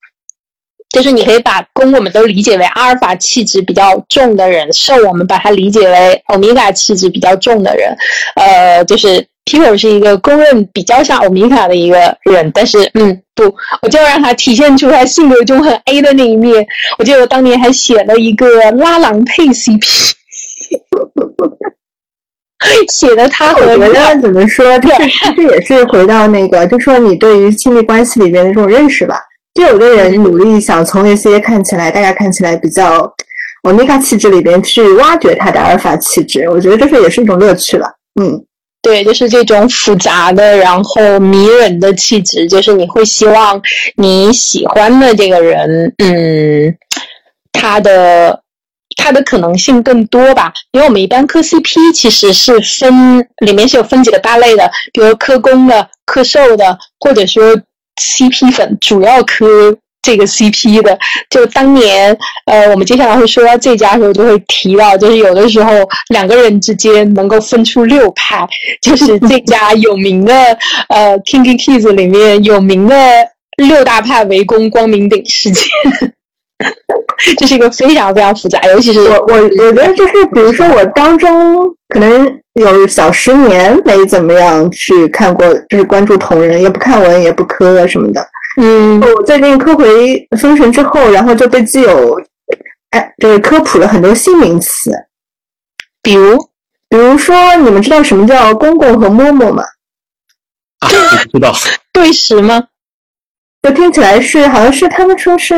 [0.95, 7.93] 就是你可以把攻我们都理解为阿尔法气质比较重的人，受我们把它理解为欧米伽气质比较重的人。
[8.37, 13.43] 呃，就是 Peter 是一个公认比较像欧米伽的一个人，但是嗯不，
[13.81, 16.65] 我就要让他体现出他性格中很 A 的那一面。
[16.97, 20.11] 我记得我当年还写了一个拉郎配 CP，
[22.89, 24.87] 写的他和我觉得怎么说，这
[25.35, 29.19] 这也是回到那个，就说你对于亲密关系里面的这种认识吧。
[29.55, 33.09] 就有的人努力想从那些看起来大家看起来比较
[33.63, 37.87] 欧米伽气质里边去挖掘他的阿尔法气质，我觉得这是也是一种乐趣了。
[38.19, 38.43] 嗯，
[38.81, 43.59] 对，就是这种复杂的，然后迷人的气质，就是你会希望
[43.95, 46.75] 你喜欢的这个人，嗯，
[47.53, 48.41] 他的
[48.97, 50.51] 他的可能性更多吧。
[50.73, 57.41] 因为我们一般磕 CP 其实是分里面是有分几个大类的，比如磕攻的、磕受的，或者说。
[58.01, 60.97] CP 粉主要磕这个 CP 的，
[61.29, 65.71] 就当年，呃，我们接下来会说到这家的时候，就会提到，就是有的时候
[66.09, 68.47] 两个人之间能够分出六派，
[68.81, 70.33] 就是这 家有名的，
[70.89, 72.95] 呃，Kinky Kids 里面有名的
[73.57, 75.65] 六大派围攻光明顶事件，
[77.37, 82.41] 这是一个非常非常复杂，尤其是我我我觉得就是，比如说我当中可能。
[82.55, 88.25] 有小十年没怎么样去看过，就是关注同人，也不看文，也不磕什么的。
[88.61, 92.17] 嗯，我最近磕回封神之后，然后就被基友，
[92.91, 94.89] 哎，就是科普了很多新名词，
[96.01, 96.37] 比如，
[96.87, 99.61] 比如说，你们知道什么叫公公和嬷嬷吗？
[100.79, 100.87] 啊，
[101.29, 101.53] 不知道。
[101.91, 102.69] 对时吗？
[103.63, 105.53] 就听起来是，好像是他们说是，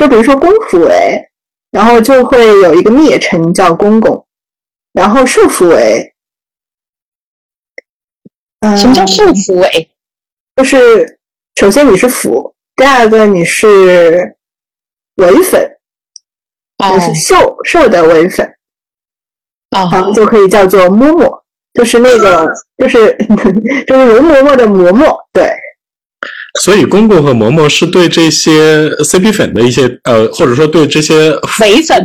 [0.00, 1.28] 就比如说公府为，
[1.70, 4.26] 然后就会有一个蔑称叫公公。
[4.94, 6.14] 然后受服为，
[8.78, 9.90] 什么叫受服为？
[10.56, 11.18] 就是
[11.56, 14.34] 首先你是辅，第二个你是
[15.16, 15.70] 唯粉，
[16.78, 18.46] 就是受受的唯粉，
[19.68, 21.42] 啊，然后就可以叫做嬷嬷，
[21.74, 23.14] 就是那个 就是
[23.86, 25.54] 就是容嬷嬷的嬷嬷，对。
[26.60, 32.04] 所以公公和嬷嬷是对这些 CP 粉的一些呃，或者说对这些唯粉。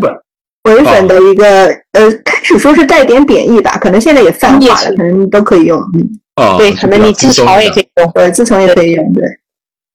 [0.65, 5.79] 唯粉的一个呃，开始说是带点贬义吧，可能现在也泛化了，可能都可以用。
[5.93, 9.23] 嗯，哦，对，可能你自嘲也可以用，对，自嘲也可以用，对，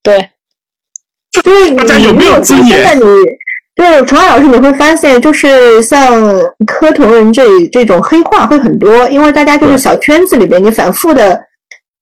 [0.03, 0.29] 对。
[1.33, 2.99] 就是大家有没有经验？
[2.99, 3.03] 你
[3.77, 6.23] 对崇爱老师，你会发现，就是像
[6.67, 11.41] 磕同人这这种黑话会很多，因为大家就是小圈子里边，你反复的，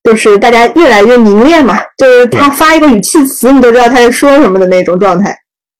[0.04, 5.36] 就是大家越来越凝练嘛，就是他发一个语气词，你都知道他在说什么的那种状态。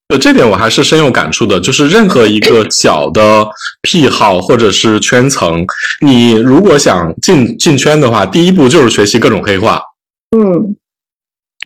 [0.09, 1.61] 呃，这点我还是深有感触的。
[1.61, 3.47] 就是任何一个 小的
[3.83, 5.65] 癖好或者是圈层，
[6.01, 9.83] 你如果想进进圈的话，第一步就是学习各种黑话。
[10.37, 10.77] 嗯，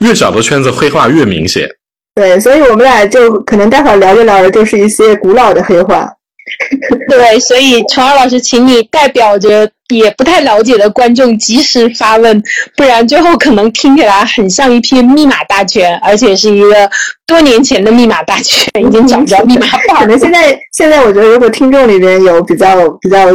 [0.05, 1.69] 越小的圈子黑话越明显。
[2.15, 6.09] 对，所以我们俩就可能待会儿聊着聊着就是一些古老的黑话。
[7.09, 12.43] 对，所以崇儿老师，请你代表着也不太了解的观众及时发问，
[12.77, 16.91] 不然最后可能听起来很像一篇密码大全，而且是一个
[17.27, 19.67] 多年前的密码大全，已经找不着密码。
[19.99, 23.29] 可能现在现在我觉得，如果听众里面有比较比较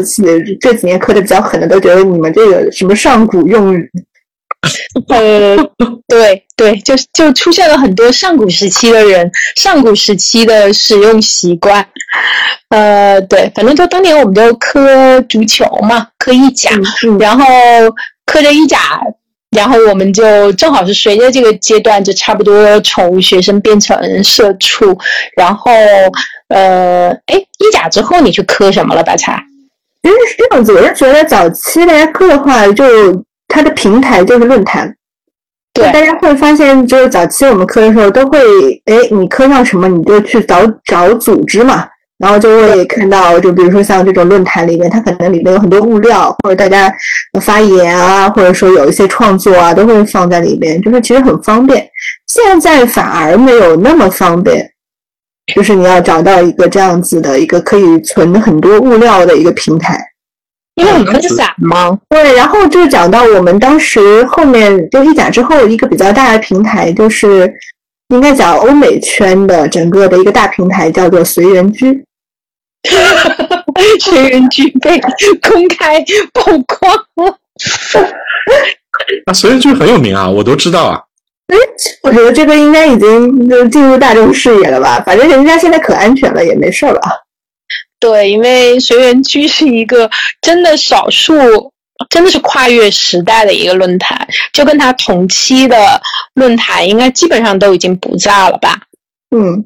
[0.60, 3.90] 这几年磕的比较狠的，都觉得你们这个什么上古用语。
[5.10, 5.58] 呃，
[6.08, 11.88] 对对，就就出现了很多上古时期的人，上古时期的使用习惯。
[12.70, 16.72] 呃，对，反正就当年我们就磕足球嘛，磕意甲，
[17.20, 17.46] 然后
[18.26, 18.80] 磕着意甲，
[19.52, 24.98] 然后我们就正好是随着这个阶段，就差不多从学生变成社畜，
[25.36, 25.72] 然后
[26.50, 29.42] 呃，哎，意甲之后你去磕什么了，白菜？
[30.52, 33.12] 样子，我是觉得早期大家磕的话，就
[33.48, 34.94] 它的平台就是论坛。
[35.74, 38.40] 对大家会发现，就是早期我们磕的时候，都会，
[38.86, 46.92] 哎，你磕上什么，你就去找找组织嘛，然后就会看到，就比如说像这种论坛里面，它可能里面有很多物料，或者大家
[47.42, 51.88] 发言啊，或者说有一些创作啊，都会放在里面，就是其实很方便。
[52.26, 54.68] 现在反而没有那么方便，
[55.54, 60.04] 就是你要找到一个这样子的一个可以存很多物料的一个平台。
[60.78, 62.00] 因为我们是散嘛。
[62.10, 67.54] 对，然后就讲到我们当时后面就一甲之后一个比较大的平台，就是
[68.10, 72.04] 应该讲欧美圈的整个的一个大平台，叫做随缘居。
[74.00, 75.00] 随缘居被
[75.42, 76.00] 公开
[76.34, 76.96] 曝光
[77.28, 77.38] 了。
[79.26, 81.02] 啊，随缘居很有名啊，我都知道啊。
[82.04, 85.02] 我觉得这个应该已经就进入大众视野了吧？
[85.06, 87.12] 反正人家现在可安全了，也没事儿吧？
[88.00, 90.10] 对，因为随缘居是一个
[90.42, 91.72] 真的少数，
[92.10, 96.00] 真的是跨越时代的一个论坛，就跟他同期的
[96.36, 98.82] 论坛应该基本上都已经不在了吧？
[99.36, 99.66] 嗯，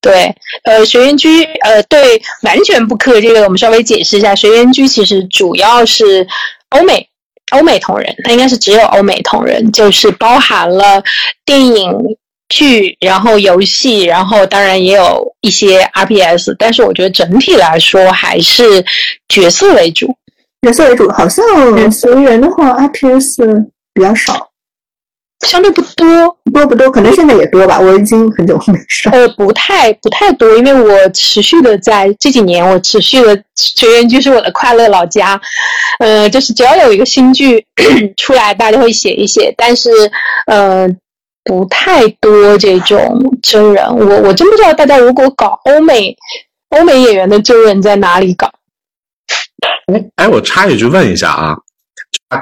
[0.00, 6.26] 对，呃，随缘居，呃，对，完全不磕这个，我们稍微解释一下，随缘居其实主要是
[6.70, 7.08] 欧美
[7.50, 11.02] 欧美同人，它应该是只有欧美同人，就是包含了
[11.44, 11.92] 电影。
[12.52, 18.84] 剧，然后游戏，然后当然也有一些 RPS，但是我觉得整体来说还是
[19.26, 20.14] 角色为主。
[20.60, 24.50] 角色为主，好像随缘的话，RPS 比较少，
[25.46, 26.90] 相对不多，多不多？
[26.90, 29.10] 可能现在也多吧，我已经很久没上。
[29.14, 35.40] 呃，不太不太多，因为我持续的在这几年，我持续的学员剧是我的快乐老家，
[36.00, 37.66] 呃，就是只要有一个新剧
[38.18, 39.90] 出来，大家会写一写，但是
[40.46, 40.86] 呃。
[41.44, 46.16] 不太多这种真人，我我真不知道大家如果搞欧美
[46.70, 48.50] 欧美演员的真人在哪里搞。
[49.92, 51.56] 哎哎，我插一句问一下啊，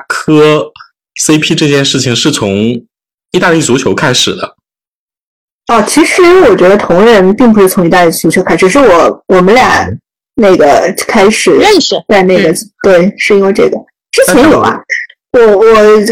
[0.07, 0.71] 磕
[1.21, 2.51] CP 这件事情是从
[3.31, 4.57] 意大利足球开始的？
[5.73, 9.89] 哦，其实我觉得同人并不是从意大利足球开始，只是我我们俩
[10.35, 13.77] 那个开始认识，在那个、对，是因为这个
[14.13, 14.79] 之前有啊，
[15.33, 15.65] 我我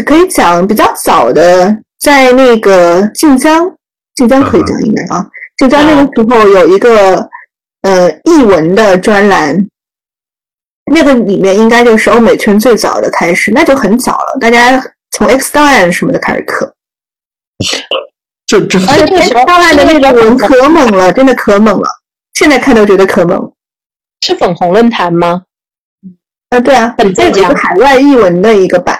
[0.05, 1.77] 可以讲比较早的。
[1.99, 3.75] 在那个晋江，
[4.15, 5.25] 晋江可以讲应该啊，
[5.57, 7.29] 晋江那个时候有一个
[7.81, 9.67] 呃译文的专栏，
[10.93, 14.81] 那个里面应该就是欧美圈最早的开始，那就很早了，大家
[15.11, 16.73] 从 X 档案什么的开始磕，
[18.47, 21.89] 就这而且 X 档案的那个文可猛了，真的可猛了，
[22.33, 23.51] 现在看都觉得可猛。
[24.25, 25.43] 是粉红论坛吗？
[26.49, 28.98] 啊，对啊，很这个海外译文的一个版。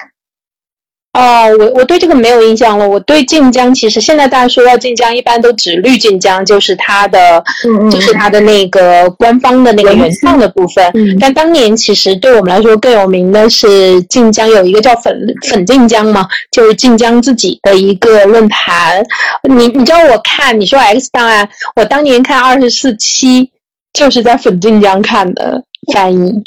[1.12, 2.88] 哦，我我对这个没有印象了。
[2.88, 7.44] 我对晋江，其实现在大家说到晋江，一般都指绿晋江，就是它的，
[7.90, 10.94] 就是它的那个官方的那个原创的部分。
[11.20, 19.04] 但当年其实对我们来说更有名的是晋江有一个叫粉粉晋江嘛，就是晋江自己的一个论坛。
[19.50, 23.50] 你你知道我看你说 X 档案，我当年看二十四期
[23.94, 26.44] 就是在粉晋江看的翻译。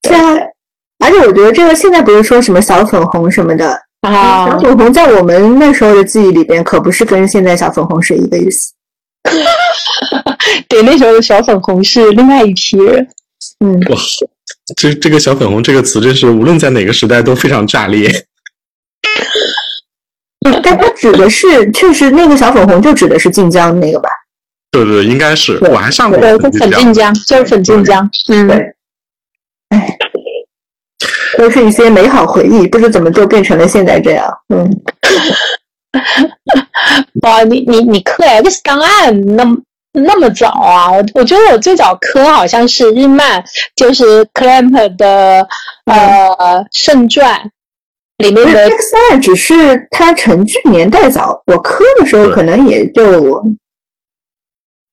[0.00, 0.55] 对啊。
[0.98, 8.72] 而且我觉得这个现在不是说什么小粉红什么的啊，小粉红在我们那时候的记忆里边可不是跟现在小粉红是一个意思。
[10.68, 13.08] 对，那时候的小粉红是另外一批人。
[13.64, 13.96] 嗯，哇，
[14.76, 18.08] 这这个小粉红这个词真是无论在哪个时代都非常炸裂。
[20.62, 24.08] 但它指的是，确实那个小粉红就指的是晋江那个吧？
[24.70, 28.08] 对对，应该是，我还上过对，粉晋江，就是粉晋江。
[28.28, 28.75] 嗯，对。
[31.36, 31.38] 哎。
[31.38, 34.26] 都是一些美好回忆，不知怎么就变成了现在这样。
[34.54, 34.68] 嗯，
[37.22, 39.56] 哇，你你你磕 X 档案那么
[39.92, 40.90] 那么早啊？
[40.90, 43.44] 我我觉得我最早磕好像是日漫，
[43.76, 45.46] 就是 Clamp 的
[45.84, 47.50] 呃圣传
[48.18, 53.44] 里面的 X 档案，只是它成剧年代早，我磕的时候可能也就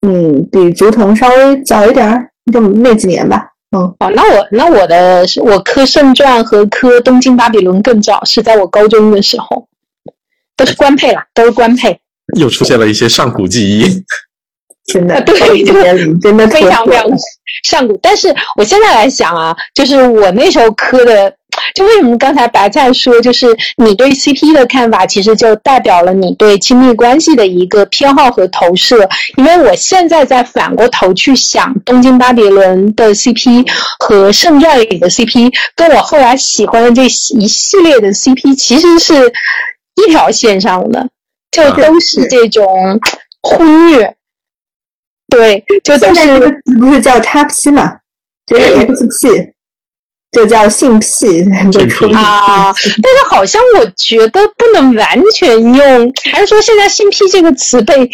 [0.06, 3.53] 嗯比竹筒稍微早一点儿，就那几年吧。
[3.74, 9.68] 哦，那我那我的我磕圣传和磕东京巴比伦更早，是在我高中的时候，
[10.56, 12.00] 都是官配啦，都是官配。
[12.38, 14.04] 又出现了一些上古记忆，
[14.86, 15.64] 真的，对，
[16.20, 17.06] 真的非常非常
[17.64, 17.98] 上古。
[18.02, 21.34] 但是我现在来想啊，就是我那时候磕的。
[21.76, 23.46] 就为什么刚才白菜说，就是
[23.78, 29.08] 你对 CP 的看法，其实就代表了你对亲密关系的一个偏好和投射。
[29.38, 33.68] 因为我现在在反过头去想，东京巴比伦的 CP
[34.00, 39.32] 和圣战里的 CP，跟我后来喜欢的这一系列的 CP，其实是
[39.96, 41.08] 一条线上的，
[41.52, 43.00] 就都是这种
[43.44, 44.16] 婚虐。
[45.36, 47.92] 对，就现在这个词不是叫叉 P 嘛，
[48.46, 49.54] 就是 X P。
[50.34, 52.74] 就叫性癖，就出了啊，
[53.04, 58.10] 但是好像我觉得不能完全用，还是说现在“性癖”这个词被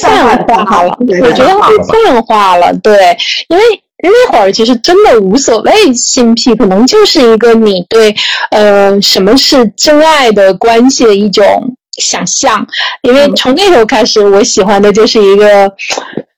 [0.00, 0.96] 泛化了？
[1.00, 3.18] 我觉得被泛化了，对，
[3.48, 3.64] 因为
[4.04, 8.14] 那会儿其实真的无所谓性癖，可能就是一个你对
[8.52, 11.44] 呃什么是真爱的关系的一种
[11.98, 12.64] 想象。
[13.02, 15.68] 因为从那时候开始，我喜欢的就是一个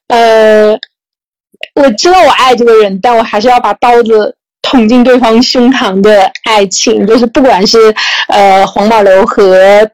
[0.09, 0.79] 呃，
[1.75, 4.37] 我知道我爱这个人，但我还是要把刀子。
[4.63, 7.95] 捅进对方胸膛的爱情，就是不管是
[8.27, 9.89] 呃黄宝楼和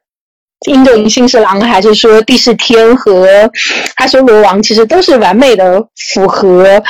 [0.66, 3.50] 英德新是狼，还是说帝释天和
[3.96, 6.82] 阿修罗王，其实都是完美的符合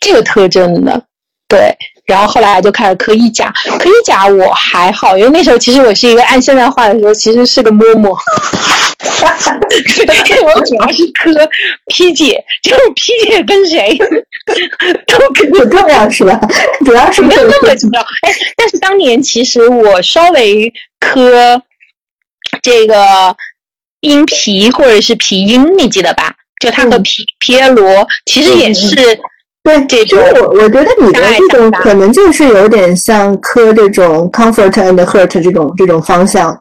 [0.00, 1.02] 这个特征的。
[1.48, 8.16] 对，然后后来就开始磕衣甲，磕衣甲我还好，因为那时候其实我是一个按现在话来说，其实是个嬷嬷。
[10.26, 11.32] 对，我主要是磕
[11.86, 13.98] P 姐，就是 P 姐跟谁
[15.06, 15.18] 都
[15.50, 16.40] 不重要是吧？
[16.84, 18.00] 主要是没有那么重要。
[18.00, 21.60] 哎，但是当年其实我稍微磕
[22.62, 23.36] 这个
[24.00, 26.34] 音皮或者是皮音，你记得吧？
[26.60, 28.96] 就他和皮皮耶罗其实也是
[29.66, 30.18] 对这种。
[30.40, 36.58] 我我觉得你的这种可能就是有点像磕这种 comfort and hurt 这种这种方向，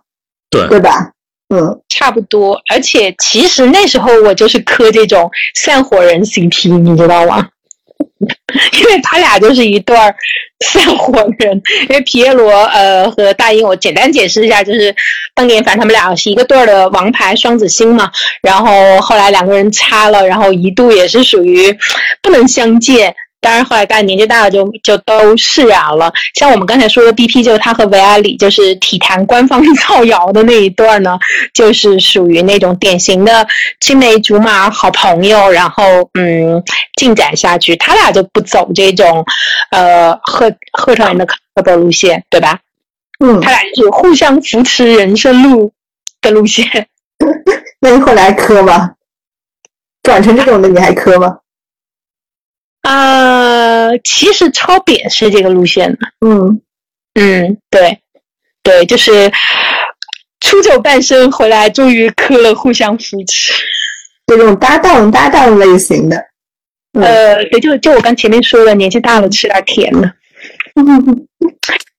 [0.50, 1.12] 对对吧？
[1.50, 2.60] 嗯，差不多。
[2.74, 7.48] 而且其实那时候我就是磕这种散伙人 CP，你知道吗？
[8.80, 10.16] 因为他俩就是一对儿
[10.66, 11.62] 散伙人。
[11.90, 14.96] 因为皮耶罗呃和大英，我简单解释一下，就是
[15.34, 18.12] 当年凡他们俩是一个队儿的王牌双子星嘛。
[18.42, 21.78] 然后后来两个人掐了，然后一度也是属于
[22.22, 23.16] 不能相见。
[23.46, 26.12] 当然，后来大家年纪大了，就就都释然了。
[26.34, 31.20] 像我们刚才说的 BP，就是他和维埃里，就是体坛官方造谣的那一段呢，
[31.54, 33.48] 就是属于那种典型的
[33.80, 35.84] 青梅竹马好朋友，然后
[36.16, 36.64] 嗯
[36.96, 39.24] 进展下去，他俩就不走这种
[39.70, 41.28] 呃贺贺传人的
[41.64, 42.62] 的路线，对吧？
[43.20, 45.72] 嗯，他俩就是互相扶持人生路
[46.20, 46.88] 的路线。
[47.80, 48.94] 那你后来磕吗？
[50.02, 51.38] 转成这种的你还磕吗？
[52.86, 56.00] 啊，其实超扁是这个路线的。
[56.26, 56.62] 嗯
[57.16, 58.00] 嗯，对，
[58.62, 59.32] 对，就是
[60.40, 63.54] 出走半生回来，终于磕了互相扶持，
[64.28, 66.18] 这种搭档搭档类型的。
[66.94, 70.14] 嗯呃，对，就就我刚前面说的，年纪大了吃点甜的。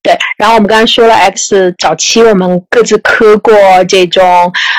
[0.03, 3.53] 对，然后我们刚才说了 X 早期我们各自磕过
[3.89, 4.23] 这种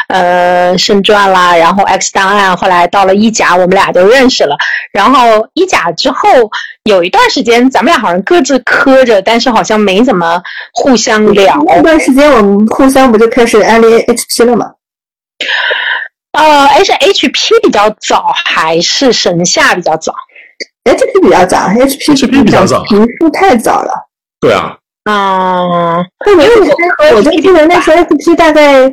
[0.08, 4.56] 呃圣传啦，然后 X 档案，后来到了一甲，我们俩就认识了。
[4.94, 6.30] 然后一甲之后
[6.84, 10.42] 有一段时间，咱们俩好像各自磕着，但是好像没怎么
[10.74, 11.62] 互相聊。
[11.68, 14.72] 那段时间我们互相不就开始安利 HP 了吗？
[16.32, 20.14] 呃，是 HP 比较早，还是神夏比较早？
[20.88, 23.92] HP 比较早，HP HP 比较早评述太早了。
[24.40, 24.78] 对啊，
[25.10, 28.92] 嗯，那我记得，我就记得那时候 HP 大概，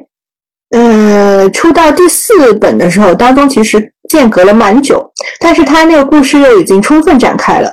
[0.71, 7.71] 呃，出到第四本的时候，当中其实间隔了蛮久，但是他那个故事又已经充分展开了。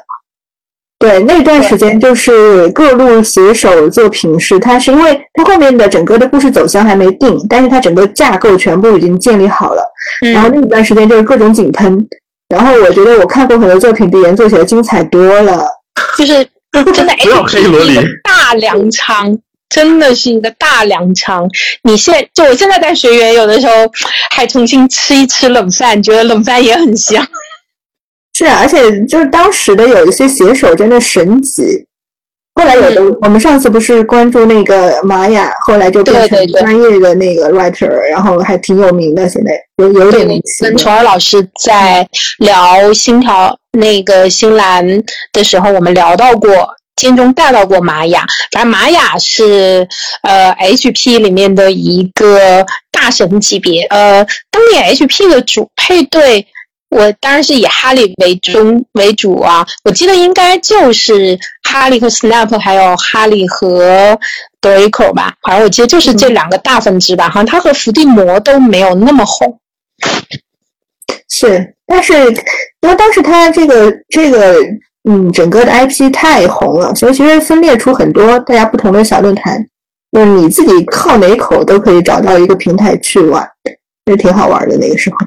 [0.99, 9.81] 对，那段时间就是各路写手做评试，它是因为它后面的整个的故事走向还没定，但是它整个架构全部已经建立好了。
[10.23, 12.07] 嗯然后那一段时间就是各种井喷，
[12.51, 15.65] 然后我觉得我看过很多作品比原作写的精彩多了。
[16.17, 16.33] 就是
[16.93, 19.39] 真的不要 HP 黑萝莉是一个大粮仓，
[19.69, 21.49] 真的是一个大粮仓。
[21.83, 23.73] 你现在就我现在在学员，有的时候
[24.29, 27.25] 还重新吃一吃冷饭，觉得冷饭也很香。
[28.33, 31.63] 是啊，而且就是当时的有一些写手真的神级。
[32.55, 40.77] 后来有的，嗯我们上次不是关注那个玛雅，后来就变成专业的那个 writer，然后还挺有名的，现在有有点名气跟。
[40.77, 42.07] 虫儿老师在
[42.39, 44.85] 聊星条那个星蓝
[45.33, 46.49] 的时候，我们聊到过。
[46.97, 49.87] 间中带到过玛雅，反正玛雅是
[50.21, 53.81] 呃 HP 里面的一个大神级别。
[53.83, 56.45] 呃，当年 HP 的主配对，
[56.91, 59.65] 我当然是以哈利为中为主啊。
[59.83, 64.19] 我记得应该就是哈利和 Snap，还有哈利和
[64.61, 65.33] Draco 吧。
[65.41, 67.29] 好像我记得就是这两个大分支吧。
[67.29, 69.59] 好像他和伏地魔都没有那么红。
[71.29, 72.13] 是，但是
[72.81, 74.55] 因为当时他这个这个
[75.09, 79.65] 嗯，整个的 IP 太红了，所以其实分裂出很多大家不同的小论坛，
[80.11, 83.47] 就是你自己靠哪口都可以找到一个平台去玩，
[84.05, 85.17] 也挺好玩的那个时候。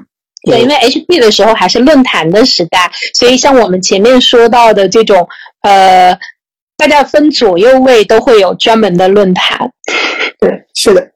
[0.45, 5.27] 对，因为 HP 的时候还是论坛的时代，所以像我们前面说到的这种，
[5.61, 6.17] 呃，
[6.77, 9.71] 大家分左右位都会有专门的论坛。
[10.39, 11.11] 对，是的，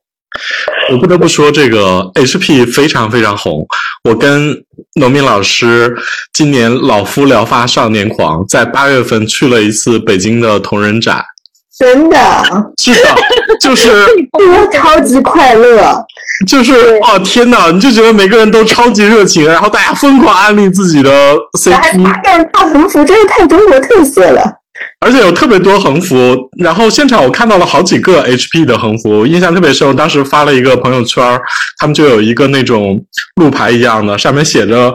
[0.92, 3.66] 我不得不说，这个 HP 非常非常红。
[4.04, 4.56] 我跟
[4.96, 5.96] 农民老师
[6.34, 11.24] 今年老夫聊发少年狂，在八月份去了一次北京的同人展，
[11.80, 12.18] 真的，
[12.78, 13.16] 是的，
[13.62, 13.90] 就是
[14.38, 15.96] 我超级快乐。
[16.46, 16.74] 就是
[17.04, 24.44] 哦天哪，你就觉得每个人都超级热情，然后大家疯狂安利自己的 CP，大横幅，真是太中国特色了。
[25.00, 26.36] 而且有特别多横幅。
[26.58, 29.88] 然后现场我看到了好几个 HP 的横幅，印象特别深。
[29.88, 31.24] 我当时发了一个朋友圈，
[31.80, 33.02] 他们就有一个那种
[33.36, 34.94] 路牌一样的，上面写着。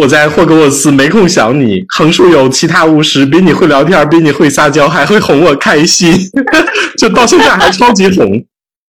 [0.00, 6.18] 我在霍格沃茨没空想你，横竖有其他巫师，比你会聊天，比你会撒娇，还会哄我开心，
[6.96, 8.42] 就到现在还超级红。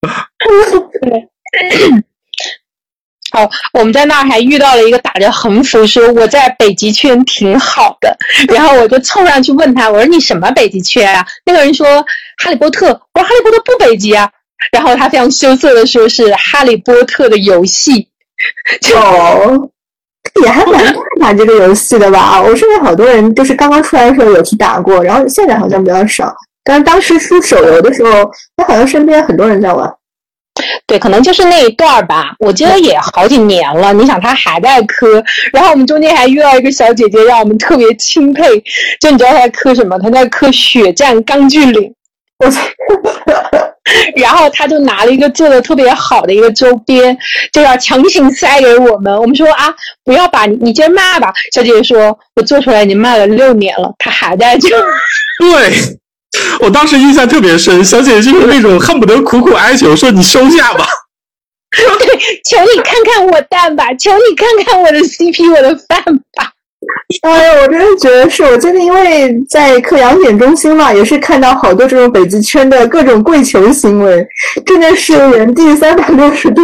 [3.32, 8.18] 好，我们在那儿还遇到了一个打着横幅说我在北极圈挺好的，
[8.54, 11.26] 然后我就凑上去问他，我说你什么北极圈啊？
[11.46, 12.06] 那个人说
[12.38, 14.30] 哈利波特，我说哈利波特不北极啊，
[14.74, 18.10] 然后他非常羞涩的说是哈利波特的游戏，
[18.96, 19.70] 哦，
[20.44, 22.42] 也还蛮 会打这个游戏的吧？
[22.42, 26.34] 我身边好多人就是刚刚出来的时候有去打过，然后现在好像比较少。
[26.64, 29.92] 但是当时出手游的时候，我好像身边很多人在玩。
[30.88, 33.94] 对，可能就是那一段儿吧，我记得也好几年了。
[33.94, 35.24] 你想他还在磕，
[35.54, 38.44] 然后我们中间还遇到一个小姐姐，让我们特别钦佩。
[39.00, 39.98] 就你知道她在磕什么？
[40.00, 41.84] 她在磕《血战钢锯岭》。
[42.40, 42.50] 我
[44.16, 47.18] 然后他就拿了一个做的特别好的一个周边，
[47.52, 49.16] 就要强行塞给我们。
[49.16, 49.74] 我们说啊，
[50.04, 51.34] 不要把你你先卖吧。
[51.54, 54.70] 小姐姐说，我做出来已经卖了六年了，她还在就。
[55.40, 55.98] 对
[56.60, 60.86] 我当时印象特别深，小姐姐就是那种恨不得苦苦哀求说：“你收下吧。
[61.72, 62.08] 对，
[62.44, 66.04] 求你看看我蛋吧，求你看看我的 CP，我的饭
[66.36, 66.52] 吧。
[67.22, 74.26] 哎呀，我真的觉得是我最近因为在科养点中心嘛，也是看到好多这种北极圈的各种跪求行为，
[74.66, 76.62] 真的是原地三百六十度、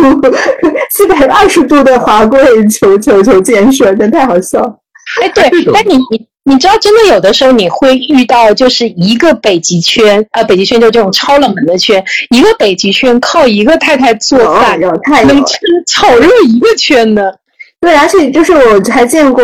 [0.91, 4.80] 四百二十度的滑跪求求求建设，真太好笑了。
[5.21, 15.57] 哎，对，但你你你知道，真的有的时候你会遇到，就是一个北极圈，呃，北极圈就这种超冷门的圈，一个北极圈靠一个太太做饭，有太能撑
[15.88, 17.39] 炒热一个圈的。
[17.80, 19.43] 对，而且就是我还见过，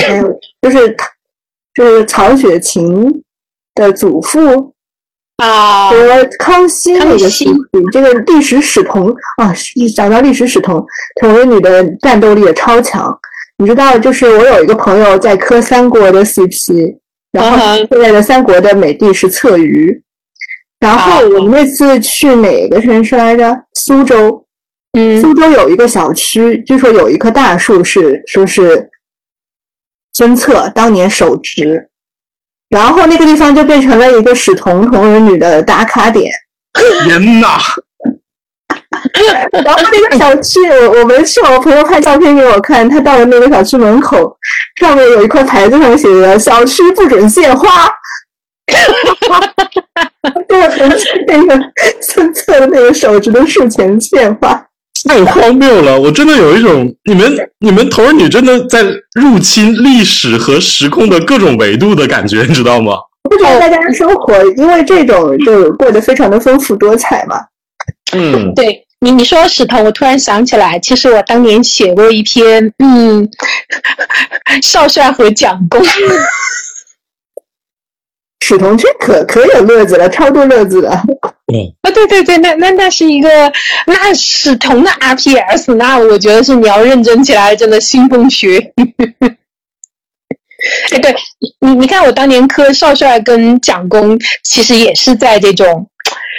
[0.00, 0.96] 还有就是
[1.74, 3.22] 就是曹雪芹
[3.74, 4.74] 的祖父
[5.36, 7.50] 啊和康熙那个时期，
[7.92, 10.84] 这个历史史同啊，一讲到历史史同，
[11.20, 13.18] 同人你的战斗力也超强。
[13.58, 16.96] 你知道，就是我有一个朋友在磕三国的 CP，
[17.32, 20.02] 然后现在的三国的美帝是侧鱼。
[20.80, 23.64] 然后我们那次去哪个城市来着？
[23.74, 24.46] 苏州。
[24.98, 28.89] 嗯苏州有一个小区，据说有一棵大树是说是
[30.20, 31.88] 孙策当年手植，
[32.68, 36.30] 然后那个地方就变成了一个史同同人女的打卡点。
[37.08, 37.48] 人呐！
[39.64, 44.36] 然后那个小区，我我们去，我朋友拍照片给我看，他到了那个小区门口，
[44.78, 47.90] 上面有一块牌子上写着“小区不准献花
[50.46, 51.58] ”。这个同时那个
[52.02, 54.66] 孙策的那个手植的树前献花。
[55.08, 55.98] 太荒谬了！
[55.98, 58.84] 我真的有一种，你们你们头儿女真的在
[59.14, 62.92] 入侵历史和时空的各种维度的感觉，你知道吗？
[63.30, 67.36] 我觉得大家的生活因为这种就过得非常的丰富多彩嘛。
[68.12, 73.28] 嗯，对你你说史腾，我突然想起来，其实我当年写过一篇，嗯，
[74.62, 75.80] 少帅和蒋公。
[78.40, 80.90] 史同圈可可有乐子了，超多乐子的。
[80.90, 81.02] 啊，
[81.94, 83.52] 对对对，那那那是一个
[83.86, 88.94] 那史同的 RPS，那我觉得是你要认真起来，真的腥风血雨。
[90.92, 91.14] 哎，对
[91.60, 95.88] 你你看，我当年磕少帅跟蒋公，其实也是在这种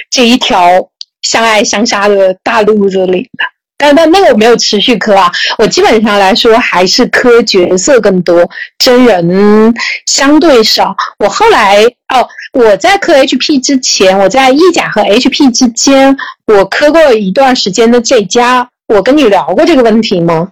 [0.09, 0.89] 这一条
[1.21, 3.45] 相爱相杀的大路子里的。
[3.81, 9.73] 但但那个我没有持续磕啊，我基本上来说还是磕角色更多，真人
[10.05, 10.95] 相对少。
[11.17, 16.15] 我后来哦，我在磕 HP 之前，我在意甲和 HP 之间，
[16.45, 18.69] 我磕过一段时间的这家。
[18.87, 20.49] 我跟你聊过这个问题吗？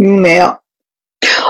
[0.00, 0.44] 嗯，没有。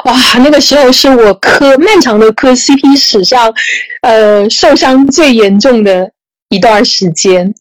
[0.04, 3.52] 哇，那个时候是我磕漫长的磕 CP 史上，
[4.00, 6.10] 呃，受伤最严重的
[6.48, 7.52] 一段时间。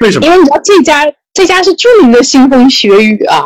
[0.00, 0.26] 为什么？
[0.26, 3.44] 因为你知道这家这家是著名的腥风血雨啊，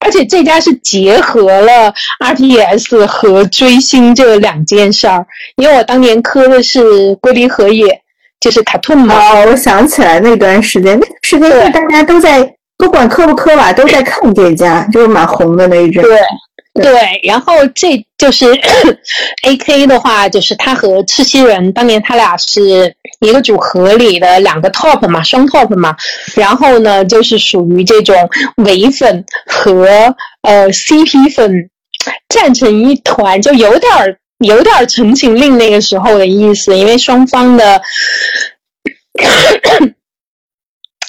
[0.00, 5.24] 而且这家是结合了 RTS 和追星这两件事儿。
[5.56, 8.02] 因为我当年磕的是龟梨和也，
[8.40, 9.14] 就是卡顿嘛。
[9.14, 16.02] 哦，我想起来那段时间，那段时间是大家都在，不管磕不磕吧，都在看这家，就是蛮红的那一阵。
[16.02, 16.18] 对
[16.74, 18.50] 对，然后这就是
[19.44, 25.94] A K 的话，就是他和赤西仁当年他俩是一个组合里的两个 top 嘛，双 top 嘛。
[26.34, 28.16] 然后呢，就是属于这种
[28.56, 29.86] 伪粉和
[30.42, 31.68] 呃 CP 粉
[32.28, 37.82] 站成一团，就有点儿有点《陈情令》那个时候的意思，因为双方的。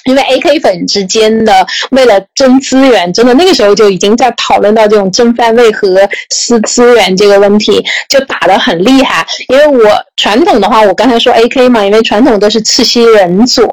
[0.04, 9.26] 因为 A K 粉之间的为了争资源，真的那个时候就已经在讨论到这种争番位和私资源这个问题，就打得很厉害。
[9.48, 13.66] 因为我传统的话，我刚才说 A K 嘛，因为传统都是赤西仁左，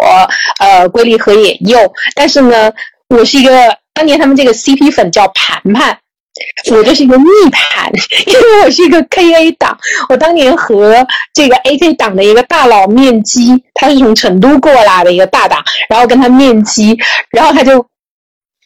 [0.59, 1.79] 呃，龟梨和野右。
[2.15, 2.71] 但是呢，
[3.09, 5.97] 我是一个当年他们这个 C P 粉叫盘盘。
[6.71, 7.91] 我就是一个逆盘，
[8.25, 9.77] 因为我是一个 K A 党。
[10.09, 16.97] 我当年和这个 A K 党的一个大佬面基，他是从成都过来的一个大党，然后跟他面基，
[17.31, 17.85] 然后他就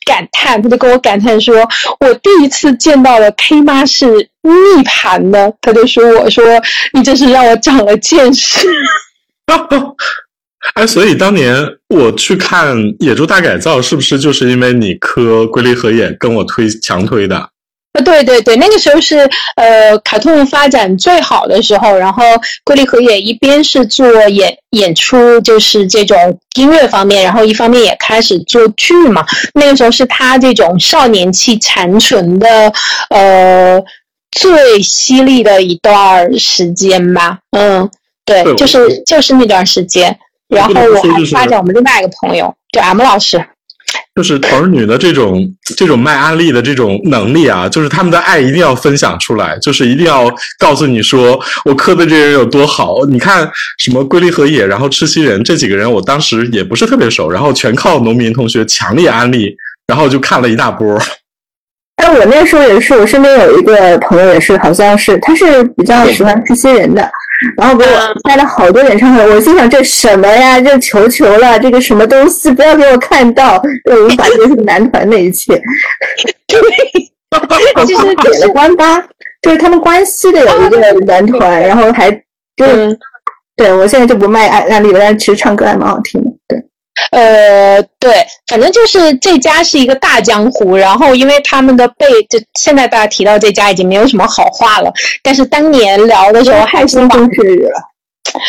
[0.05, 1.67] 感叹，他就跟我感叹说
[1.99, 4.05] ：“我第一次见到了 K 妈是
[4.43, 6.43] 逆盘的。”他就说：“我说
[6.93, 8.67] 你真是让我长了见识。
[10.75, 11.55] ”哎，所以当年
[11.89, 17.49] 我去看《野猪大改造》，是不是就是因为你磕龟梨和也跟我推强推的？
[17.95, 22.23] 呃，对对对，那个时候是呃，卡通发展最好的时候，然后
[22.63, 29.25] 龟梨和也一边是做演演出，就是这种音乐方面，然后一方面也开始做剧嘛。
[29.53, 32.71] 那个时候是他这种少年气残存的
[33.09, 33.81] 呃
[34.31, 37.39] 最犀利的一段时间吧。
[37.51, 37.89] 嗯，
[38.25, 40.19] 对，就是就是那段时间。
[40.47, 43.43] 然后我还发展我们另外一个朋友，就 M 老师。
[44.15, 45.45] 就是儿女的这种
[45.75, 52.99] 这种卖安利的这种能力啊，就是他们的爱一定要分享出来，就是一定要告诉你说我磕的这人有多好。
[53.09, 53.45] 你看
[53.77, 59.53] 什么龟梨和也，然后赤西仁这几个人，我当时也不是特别熟，然后全靠农民同学强力安利，
[59.87, 60.97] 然后就看了一大波。
[61.97, 67.01] 哎，我那时候也是，我身边有一个朋友也是，好像是他是比较喜欢赤西仁的。
[67.57, 67.89] 然后给我
[68.23, 70.59] 带了好多演唱会，我心想这什么呀？
[70.59, 75.53] 这求求了，这个什么东西不要给我看到，我无法接受男团那一切。
[76.47, 76.59] 对，
[77.85, 78.99] 就是点了关八，
[79.41, 82.11] 就是他们关西的有一个男团，然后还
[82.55, 82.97] 就是，
[83.55, 86.34] 对我现在就不卖案案例了，但是其实唱歌还蛮好听的，对。
[87.11, 94.91] 呃，对，反正就是这家是一个大江湖，然后因为他们的背，就现在大家提到这家已经没有什么好话了，
[95.21, 97.94] 但是当年聊的时候还是风血雨了。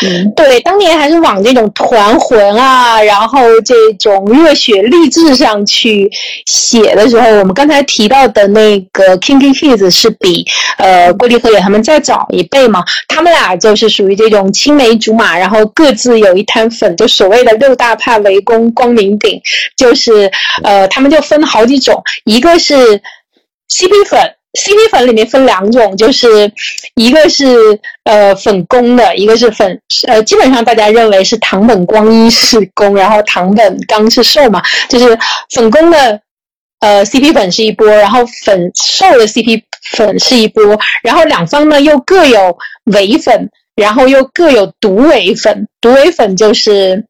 [0.02, 6.10] 嗯，对，当年还是往这种团魂啊，然后这种热血励志上去
[6.46, 10.44] 写的时候，我们刚才提到的那个 Kinky Kids 是比
[10.78, 19.40] 呃郭丽和也他们再早一辈嘛，他们俩就是属于这种青梅竹马，然后各自有一摊粉，就所谓的六大派围攻光明顶，
[19.76, 20.30] 就是
[20.62, 23.00] 呃他们就分好几种，一个是
[23.68, 24.35] CP 粉。
[24.56, 26.50] CP 粉里面分两种，就是
[26.94, 35.18] 一个是呃粉攻的，一个是粉呃，基本上大家认为是唐本光一是攻，然后唐本刚是受嘛，就是
[35.50, 36.20] 粉攻的
[36.80, 47.04] 呃 CP 粉是一波，然后粉受的 CP 粉是一波，然后两方呢又各有伪粉，然后又各有毒伪粉，毒伪粉就是。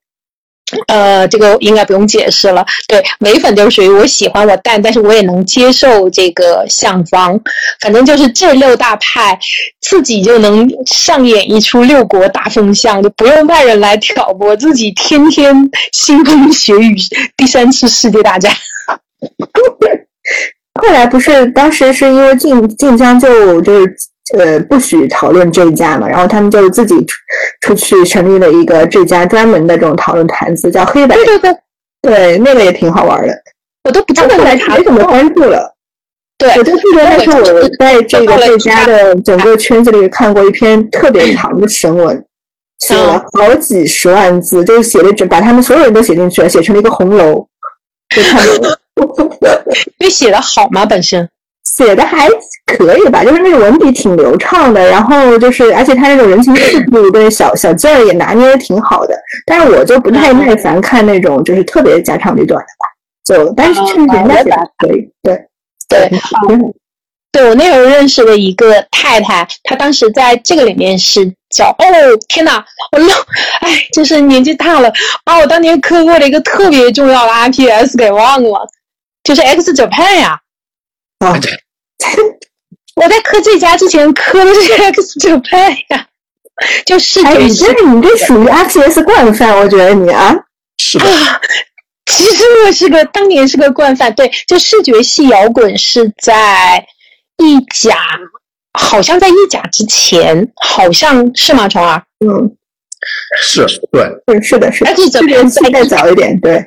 [0.88, 2.64] 呃，这个应该不用解释了。
[2.88, 7.38] 对，唯粉就是属于我喜欢我淡，但是我也能接受这个相方。
[7.80, 9.38] 反正就是这六大派
[9.80, 15.54] 自己就能上演一出六国大风向，就不用外人来挑拨，自己天天
[15.92, 16.96] 腥风血雨，
[17.36, 18.52] 第三次世界大战。
[20.82, 23.96] 后来不是当时是因为晋晋江就就是。
[24.34, 27.16] 呃，不许讨论这家嘛，然后他们就自己出
[27.60, 31.14] 出去成立了一个这家专门的这种讨论坛子，叫黑白。
[31.14, 31.56] 对对对，
[32.02, 33.32] 对那个也挺好玩的。
[33.84, 35.72] 我都不记得没什么关注了。
[36.38, 42.24] 对，我就记得那时候我在这个这家的整个圈子里看过一篇特别长的神文，
[42.80, 47.46] 写了好几十万字，就是写的整把他们所有人都写进去了，写成了一个红楼。
[48.14, 48.44] 就看
[49.98, 50.84] 因为写的好吗？
[50.84, 51.28] 本身。
[51.74, 52.28] 写的还
[52.66, 59.14] 可以吧，就是那个文笔挺流畅的，然后就是，而且他那种人情世故的小小劲儿也拿捏的挺好的。
[59.46, 62.86] 但是我就不太耐烦看那种就是特别家长里短的吧，
[63.24, 65.46] 就但是确实人家写的可以，对
[65.88, 66.08] 对
[67.32, 67.48] 对。
[67.48, 71.84] 我那时候认识的一个太太，她当时在这个里面是叫哦
[72.28, 73.08] 天哪，我漏
[73.60, 74.90] 哎，就是年纪大了，
[75.24, 78.66] 把我当年磕过的一个特别重要的 RPS 给忘了，
[79.24, 80.30] 就是 X Japan 呀。
[80.30, 80.38] 啊，
[82.96, 86.06] 我在磕这家之前磕的是 X 九派呀，
[86.86, 87.66] 就视觉系。
[87.84, 90.34] 你你这属于 X S 惯犯，我觉得你啊。
[90.78, 91.06] 是的。
[92.06, 96.86] 其实我是个当年是个惯犯，对，就视觉系摇滚是在
[97.36, 97.98] 意甲，
[98.72, 101.68] 好像在意甲之前，好像是吗？
[101.68, 102.02] 虫儿？
[102.24, 102.56] 嗯，
[103.42, 104.90] 是对，对，是的，是的。
[104.94, 106.66] X 九派再早一点，对。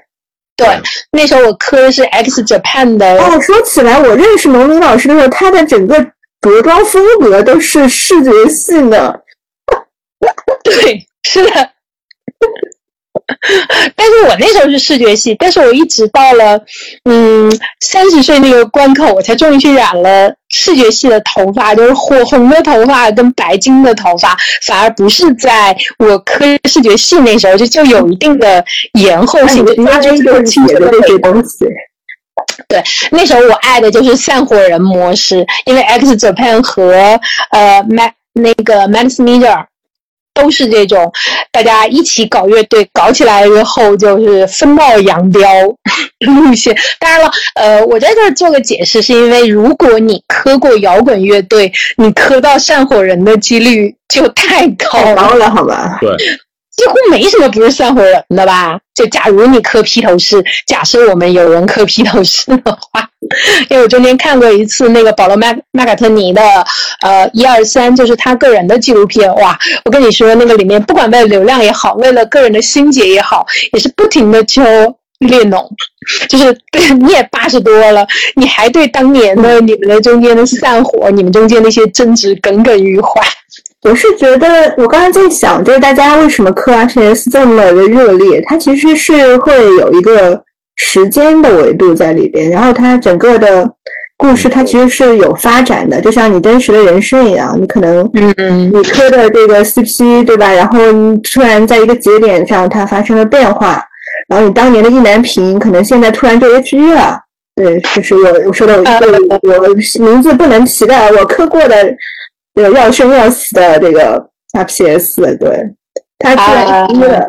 [0.65, 0.81] 对，
[1.11, 3.17] 那时候我磕的是 X Japan 的。
[3.21, 5.99] 哦，说起来，我认识农民老师的时候，他的整个
[6.41, 9.13] 着装风格都是视觉系呢。
[10.63, 11.51] 对，是的。
[13.95, 16.59] 但是我那时候是视觉系，但是我一直到了
[17.05, 31.65] 嗯三十岁那个关口，我才终于去染了视觉系的头发，就是火红的头发跟白金的头发，反而不是在我科视觉系那时候就就有一定的延后性，就发出一个清纯的东西。
[32.67, 32.81] 对
[33.11, 37.19] 那时候我爱的就是散伙人模式，因为 X Japan 和
[37.51, 39.65] 呃 Mac 那个 Max Media
[40.33, 41.11] 都是这种
[41.51, 45.41] 大家一起搞乐队，搞起来之后就是分道扬镳
[46.25, 46.75] 路线。
[46.99, 55.15] 当然了，呃，我在这儿做个解释，是因为如果你磕过摇滚乐队，你磕到散伙人的几率就太高了。
[55.15, 55.97] 太高了，好吧？
[56.01, 56.09] 对，
[56.79, 58.79] 几乎没什么不是散伙人的吧？
[58.95, 63.09] 就假如你磕披头士，假设我们有人磕披头士的话，
[63.69, 66.41] 因为我中间看过一次那个保罗麦麦卡特尼的
[67.01, 69.59] 呃一二三，就是他个人的纪录片，哇！
[69.83, 74.63] 我跟你说，那个里面不管为了流量也好，为了个人的心结也好，也是不停的揪
[75.19, 75.69] 列侬，
[76.29, 83.21] 就是对你也八十多了，你还对当年的你们的中间的散伙，你们中间那些争执耿耿于怀。
[83.83, 88.41] 我是觉得，我刚才在想，就是大家为什么磕 RTS 这么的热烈？
[88.45, 90.43] 它其实是会有一个
[90.75, 93.65] 时间的维度在里边，然后它整个的
[94.17, 100.51] 故事它其实是有发展的，就像你真实的人生一样，你可能嗯你磕的这个 CP 对吧？
[100.51, 100.77] 然后
[101.33, 103.81] 突然在一个节点上它发生了变化，
[104.27, 107.17] 然后你当年的意难平可能现在突然就 HG 了。
[107.55, 109.67] 对，就是我我说的我我
[110.03, 111.75] 名字不能提的，我磕过的
[112.61, 115.63] 这个要生要死的这个 RPS，对，
[116.17, 117.27] 他突然 HG 了，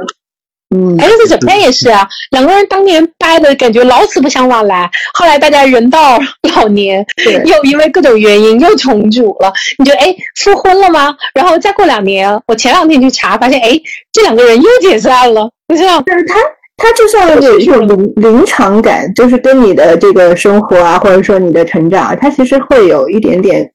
[0.75, 6.19] 嗯，X Japan 也是啊，两个人当年掰的感觉老死不相往来，后来大家人到
[6.55, 7.05] 老年，
[7.45, 9.53] 又因为各种原因又重组了。
[9.79, 11.15] 你就哎复婚了吗？
[11.35, 13.81] 然后再过两年，我前两天去查，发现哎
[14.13, 15.49] 这两个人又解散了。
[15.69, 16.35] 你知道，就是他，
[16.77, 23.71] 他就像有一种临临场感，就是跟你的这个生活啊，或者说你的成长他，其实会有一点点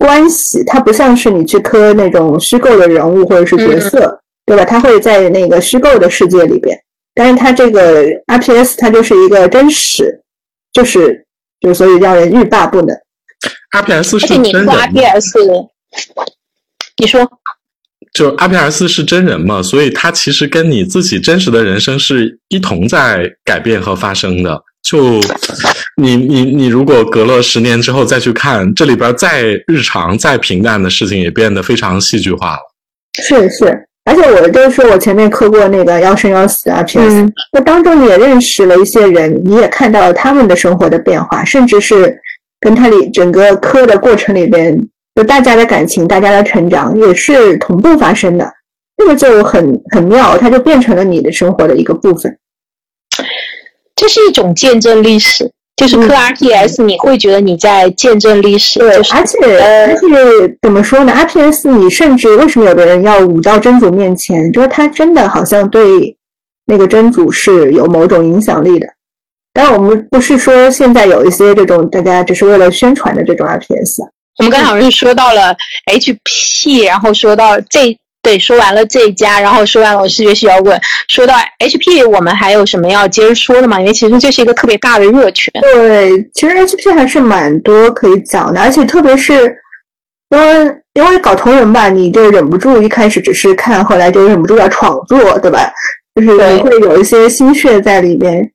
[0.00, 0.64] 关系。
[0.64, 4.64] 它不像是你去磕那种虚构的人物或者是角色，对吧？
[4.64, 6.76] 它会在那个虚构的世界里边，
[7.14, 10.20] 但是它这个 RPS 它就是一个真实，
[10.72, 11.24] 就是
[11.60, 12.96] 就所以让人欲罢不能。
[13.76, 15.68] RPS 是而且你说真人？RPS，
[16.96, 17.30] 你说
[18.12, 24.60] 就 RPS 是真人嘛，所以它其实跟你自己真实的人生是一同在改变和发生的。
[24.90, 25.20] 就
[26.02, 32.58] 你你你，如果隔了十年之后再去看，这里边再日常、再平淡的事情也变得非常戏剧化了。
[33.22, 42.18] 是是，而且我就是说我前面磕过那个要生要死的 RPS，、嗯那当中你也认识了一些人，你也看到了他们的生活的变化，甚至是
[42.58, 44.76] 跟他里整个磕的过程里边，
[45.14, 48.52] 就大家的感情、大家的成长也是同步发生的，
[48.96, 52.36] 这个就很很妙，它就变成了你的生活的一个部分。
[54.00, 64.50] 这是一种见证历史，就是磕 RPS，你会觉得你在见证历史，对，就是而且而且怎么说呢？RPS 你甚至为什么有的人要舞到真主面前？
[64.52, 66.16] 就是他真的好像对
[66.64, 68.86] 那个真主是有某种影响力的。
[69.52, 74.02] 当然，我们不是说现在有一些这种大家只是为了宣传的这种 RPS，
[74.38, 75.54] 我们刚好是说到了
[75.92, 83.80] HP，然后说到这对，说完了这一家，然后说完了视觉系摇滚，说到 HP，我们还有什么要接着说的吗？
[83.80, 85.50] 因为其实这是一个特别大的热圈。
[85.62, 89.32] 对，其实 HP 还是蛮多可以讲的，而且特别是，
[90.28, 95.72] 因为，因为搞同人吧，你就忍不住一开始只是看，后来就忍不住要闯做，对吧？
[96.14, 98.50] 就是会有一些心血在里面。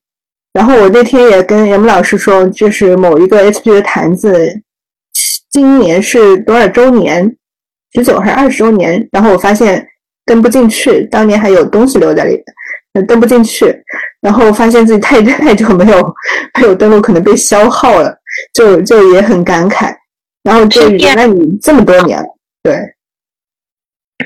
[0.54, 4.62] 然后我那天也跟 M 老师说，就是某一个 HP 的坛子，
[5.52, 7.36] 今年是多少周年？
[7.96, 9.08] 十九还是二十周年？
[9.12, 9.88] 然后我发现
[10.26, 12.44] 登不进去，当年还有东西留在里面，
[12.94, 13.76] 呃登不进去。
[14.22, 16.16] 然后发现自己太太久没有
[16.60, 18.12] 没有登录，可能被消耗了，
[18.54, 19.94] 就就也很感慨。
[20.44, 22.26] 然后就是原来你这么多年了，
[22.64, 22.76] 对，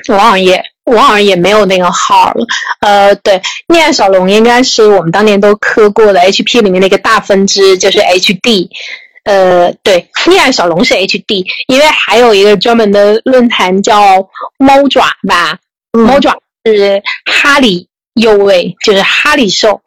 [0.08, 2.46] 我好像也我好像也没有那个号了。
[2.80, 8.68] 呃，对，恋爱小龙应该是我们当年都磕过的 HP 里面的一个大分支，就是 HD。
[9.24, 15.58] 呃，对，恋爱小龙是 HD，因为还有一个专门的论坛叫猫爪吧，
[15.92, 19.80] 嗯猫爪是哈里右位，就是哈里兽。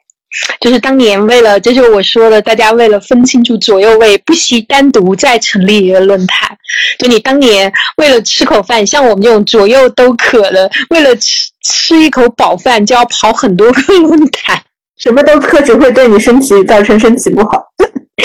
[0.60, 6.58] 就是当年为了，这就是我说的，大家为了分清楚左右位，不惜单独再成立一个论坛。
[6.98, 14.60] 就你当年为了吃口饭，像我们这种左右都渴的，为了吃吃一口饱饭，就要跑很多个论坛，
[14.98, 17.64] 什么都磕只会对你身体造成身体不好。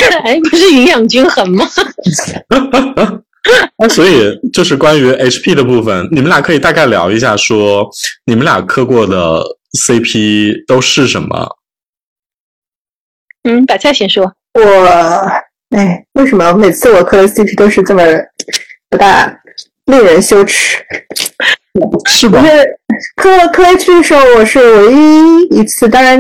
[0.25, 1.65] 哎，不是营养均衡吗？
[3.79, 7.89] 那所以就是关于 HP 的部分，你们俩可以大概聊一下，说
[8.27, 9.43] 你们俩磕过的
[9.87, 11.57] CP 都是什么？
[13.45, 14.33] 嗯，百菜先说。
[14.55, 14.63] 我
[15.77, 18.03] 哎，为什么每次我磕的 CP 都是这么
[18.91, 19.33] 不大
[19.87, 20.79] 令人羞耻？
[22.09, 22.49] 是吧就？
[22.49, 22.79] 是
[23.17, 26.19] 磕磕 H 的时候，我是唯一一次，当然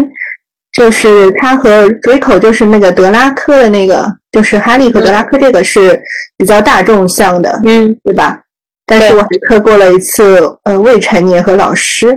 [0.78, 6.00] 就是他和 Draco，就是那个德拉科的那个，就是哈利和德拉科这个是
[6.36, 8.40] 比较大众向的，嗯，对吧？
[8.86, 12.16] 但是我还磕过了一次呃未成年和老师，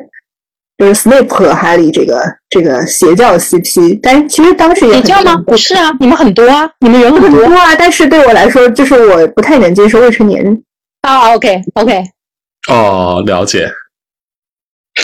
[0.77, 5.35] 就是 Snape 和哈利这个这个邪教 CP，但是其实当时也很你叫吗？
[5.45, 10.63] 不是啊，你们很多啊，你们人很多很多啊，但是对我来说，就是我不太能接受未成年人。
[11.01, 11.33] 啊。
[11.33, 12.01] OK OK，
[12.69, 13.69] 哦，了解。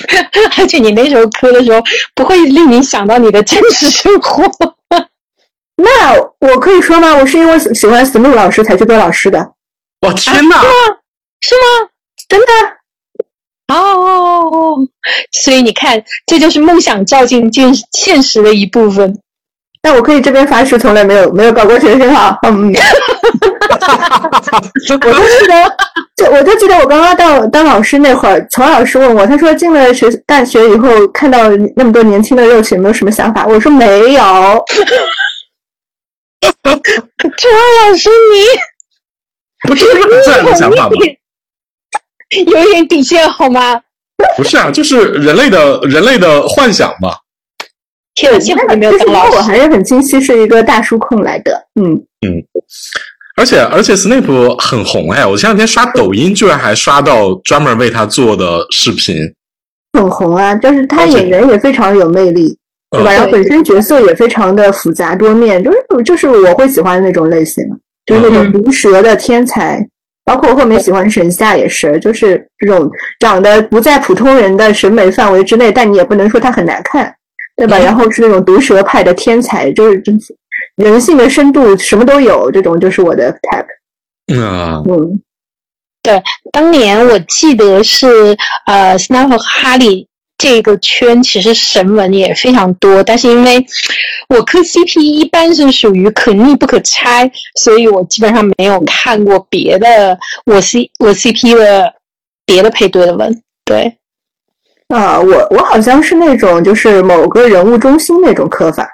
[0.58, 1.82] 而且你那时候磕的时候，
[2.16, 4.44] 不会令你想到你的真实生活。
[5.78, 7.16] 那我可以说吗？
[7.16, 9.40] 我是因为喜欢 Snape 老师才去做老师的。
[10.02, 10.62] 哇，天哪！
[11.42, 11.90] 是吗？
[12.28, 12.46] 真的，
[13.74, 14.78] 哦，
[15.32, 19.20] 所以你看，这就是梦想照进现现实的一部分。
[19.84, 22.38] 那我可以这边发誓，从来没有没有搞过学生哈。
[22.44, 22.74] 嗯，
[24.92, 25.78] 我就记得，
[26.16, 33.46] 就我就记得我刚刚当当老师那会儿，曹老师问我，他说进了学大学以后，看到那么多年轻的肉体，有没有什么想法？
[33.46, 34.66] 我说没有。
[37.38, 37.50] 陈
[37.90, 40.96] 老师，你不是很自然的想法吗？
[42.46, 43.82] 有一点底线好吗？
[44.36, 47.16] 不是啊，就是人类的人类的幻想嘛。
[48.16, 49.38] 天啊，幸好你没有其实当老师。
[49.38, 51.68] 我还是很清晰，是一个大叔控来的。
[51.80, 51.94] 嗯
[52.26, 52.44] 嗯，
[53.38, 59.16] 而且而且 Snape 很红哎，我前两天刷抖音，居然还刷到专门为他做的视频。
[59.94, 62.58] 很红啊，就是他演员也非常有魅力，
[62.92, 63.12] 对吧？
[63.12, 67.64] 嗯然后本身角色也非常的复杂多面，就是就是我会喜欢的那种类型，
[68.06, 69.88] 就是那种毒舌的天才。
[70.26, 77.14] 包括后面喜欢神夏也是，就是这种长得不在普通人的审美范围之内，但你也不能说他很难看，
[77.56, 77.78] 对吧？
[77.78, 80.36] 嗯然后是那种毒舌派的天才，就是真是
[80.78, 83.66] 人性的深度什么都有，这种就是我的 type。
[84.34, 85.20] 嗯啊，嗯，
[86.52, 90.08] 当年我记得是呃，Snape 和哈利
[90.38, 93.66] 这个圈其实神文也非常多，但是因为
[94.30, 101.94] 我磕 CP 一般是属于可逆不可拆，所以我基本上没有看过别的我 C 我 CP 的
[102.46, 103.42] 别的配对的文。
[103.66, 103.98] 对，
[104.90, 108.88] 啊，我我好像是那种就是某个人物中心那种磕法，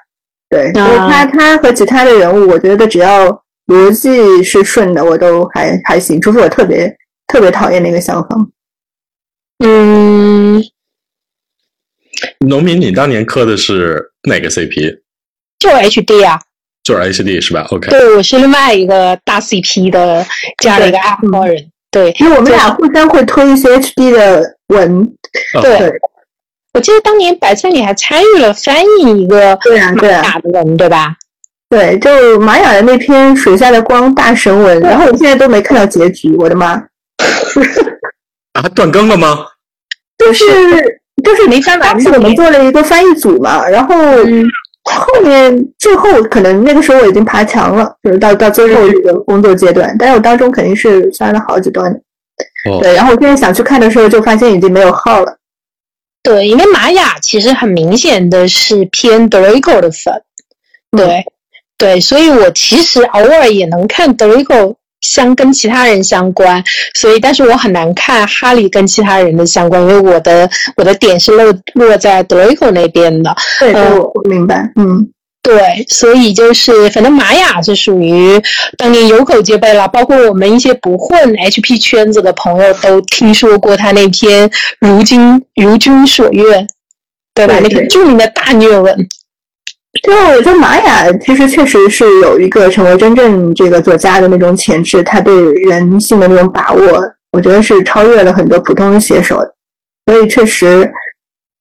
[0.54, 3.28] 对，因为他他和其他的人物，我觉得只要
[3.66, 6.96] 逻辑是顺的，我都还还行，除非我特别
[7.26, 8.50] 特别讨厌那个相方。
[9.64, 10.62] 嗯，
[12.46, 15.00] 农民，你当年磕的是哪个 CP？
[15.58, 16.40] 就是 HD 啊，
[16.84, 20.24] 就是 HD 是吧？OK，对我是另外一个大 CP 的
[20.58, 21.70] 这样的一个爱好人。
[21.90, 25.04] 对，因为我们俩互相会推一些 HD 的文，
[25.62, 25.92] 对
[26.74, 31.14] 我记得当年白菜你还参与了翻译一个对啊对啊玛雅的文，对吧？
[31.70, 36.72] 对，就玛雅的那篇《水下的光》大神文，然后我现在都没看到结局，我的妈！
[38.54, 39.38] 啊，断更了吗？
[40.18, 40.44] 就是
[41.24, 43.94] 就是没翻完当时我们做了一个翻译组嘛，然后
[44.24, 44.44] 嗯
[44.84, 51.98] 后面最后可能那个时候我已经爬墙了，就是到到最后一个工作阶段，但是我当中肯定是翻了好几段的。
[52.70, 55.36] 哦，对，然后我现在想去看的时候，就发现已经没有号了。
[56.24, 60.22] 对，因为玛雅其实很明显的是偏 Draco 的粉，
[60.90, 61.24] 对、
[61.76, 66.64] 对，所以我其实偶尔也能看 Draco 相跟其他人相关，
[66.94, 70.48] 所以但是我很难看哈利跟其他人的相关，因为我的
[70.78, 74.72] 我的点是落落在 Draco 那边的，对，我我明白。
[74.76, 75.10] 嗯，
[75.44, 78.40] 对，所以就是，反正玛雅是属于
[78.78, 84.48] 当年有口皆碑了，包括我们一些不混 HP 圈子的朋友都听说过他那篇
[84.80, 86.64] 《如今如君所愿》，
[87.34, 87.60] 对吧？
[87.60, 88.96] 对那篇著名的大虐文。
[90.02, 99.54] 对我觉得玛雅其实确实是有一个成为真正这个作家的那种潜质，他对人性的那种把握，我觉得是超越了很多普通的写手的。
[100.06, 100.90] 所以确实，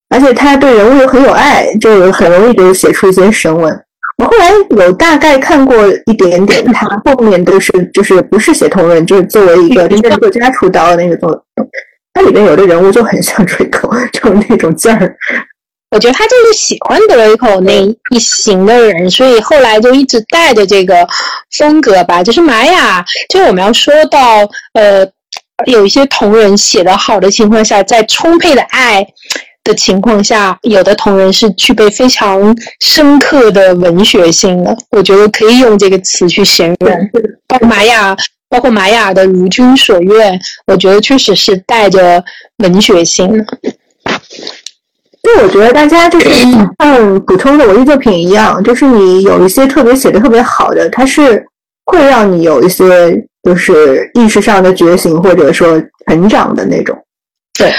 [0.09, 3.83] 而且他对人物又很有爱，就很容易就写出一些神文。
[4.17, 5.75] 我后来有大概看过
[6.05, 11.43] 一点点，他后面都是就是不是写同人，就是作为一个 真正作家出道的那个作，
[12.13, 15.15] 它里面有的人物就很像追口，就那种劲儿。
[15.89, 21.07] 我觉得他就是喜欢德雷口那一型的人，所以后来就一直带着这个
[21.57, 22.23] 风格吧。
[22.23, 24.19] 就是玛雅，就我们要说到
[24.73, 25.07] 呃，
[25.65, 29.05] 有一些同人写的好的情况下，在充沛的爱
[29.63, 34.75] 的情况下，有的同人是具备非常深刻的文学性的。
[34.91, 37.09] 我觉得可以用这个词去形容。
[37.47, 38.15] 包括玛雅，
[38.49, 40.33] 包括玛雅的《如君所愿》，
[40.67, 42.23] 我觉得确实是带着
[42.57, 43.45] 文学性的。
[45.23, 46.29] 就我觉得大家就是
[46.83, 51.45] 像普通的文艺作品一样，就是你有一些特别写的特别好的，它是
[51.85, 52.85] 会让你有一些
[53.43, 56.97] 就是意识上的觉醒或者说成长的那种。
[57.57, 57.71] 对，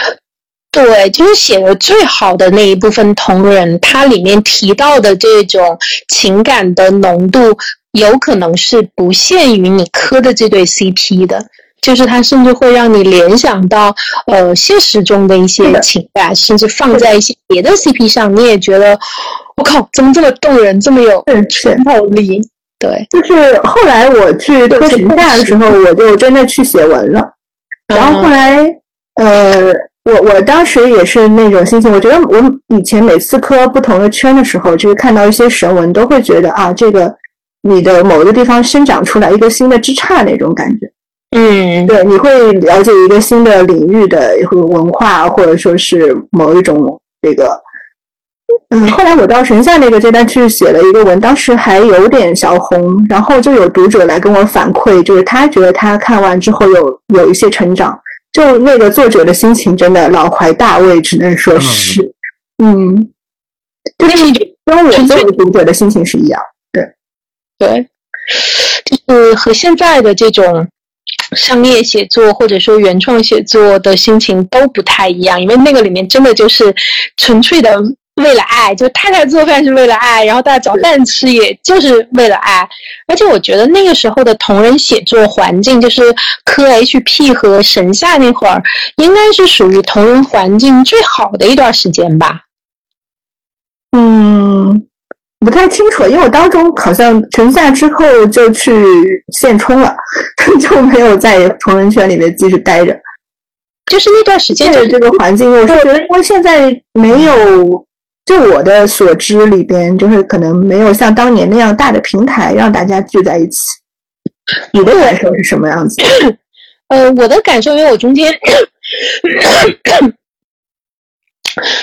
[1.13, 7.57] 就是写的最好的那一部分同人，它里面提到的这种情感的浓度，
[7.93, 11.47] 有可能是不限于你磕的这对 CP 的，
[11.81, 13.95] 就是它甚至会让你联想到
[14.27, 18.99] 呃现实中的一些情感，甚至放在一些别的 CP 上，你也觉得
[19.57, 22.41] 我靠，怎么这么动人，这么有穿透力？
[22.77, 27.23] 对，就是后来我去科学下的时候，我就真的去写文了。
[27.87, 28.59] 然后后来，
[29.15, 29.73] 呃，
[30.05, 32.39] 我我当时也是那种心情，我觉得我
[32.77, 37.15] 以前每次磕不同的圈的时候，就是看到一些神文，都会觉得啊，这个
[37.63, 40.91] 你的某一个地方生长出来一个新的枝杈那种感觉。
[41.37, 47.61] 嗯，对，你会了解一个新的领域的文化，或者说是某一种这个。
[48.69, 57.99] 嗯，后来我到神下那个阶段去写了一个文，当时还有点小红，然后就有读者来跟我反馈，就是他觉得他看完之后有有一些成长，
[58.35, 62.03] 就那个作者的心情真的老怀大慰，只能说是，
[62.61, 63.13] 嗯，
[63.97, 66.43] 就是跟我作为读者的心情是一样。
[66.73, 66.83] 对
[67.57, 67.87] 对，
[68.85, 70.67] 就是和现在的这种
[71.37, 76.75] 商业写作或者说原创写作的心情都不太一样，因为那个里面真的就是
[77.17, 77.81] 纯粹的
[78.23, 82.69] 为了爱，就太太做饭是为了爱，然后大家找饭吃也就是为了爱。
[83.09, 86.03] 而且我觉得那个时候的同人写作环境，就是
[86.45, 88.63] 科 HP 和神夏那会儿，
[88.97, 92.43] 应该是属于同人环境最好的一段时间吧。
[93.97, 94.87] 嗯，
[95.41, 98.73] 不太清楚，因为我当中好像沉下之后就去
[99.33, 99.95] 现充了，
[100.61, 102.97] 就没有在同人圈里面继续待着。
[103.87, 107.87] 就是那段时间这个这个环境，我是觉得，因为现在没有，
[108.25, 113.61] 就我的所知里边，就是可能没有像当年那样大的平台让大家聚在一起。
[114.73, 116.03] 你的感受是什么样子？
[116.89, 118.33] 呃，我的感受，因为我中间，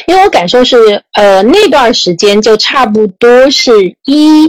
[0.07, 3.71] 因为我感受是，呃，那段时间就差不多是
[4.05, 4.45] 一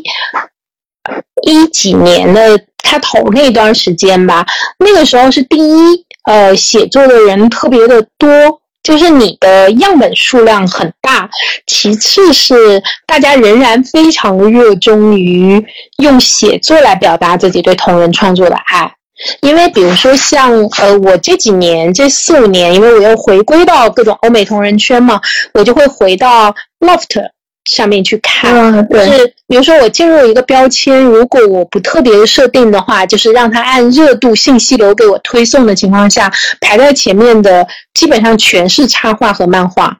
[1.42, 4.46] 一几年的开头那段时间吧。
[4.78, 11.28] 那个时候是第一，呃，写作的人特别的多，就是你的样本数量很大。
[11.66, 15.64] 其次是大家仍然非常热衷于
[15.98, 18.92] 用写作来表达自己对同人创作的爱。
[19.40, 25.20] 因为比如说像呃，我这几年这四五年，因为我又回归到各种欧美同人圈嘛，
[25.54, 27.30] 我就会回到 Loft
[27.64, 28.54] 上面去看。
[28.54, 39.98] 嗯，对，是比如说我进入一个标签，如果我不特别设定的话，就是让它按热度信息流给我推送的情况下，排在前面的基本上全是插画和漫画。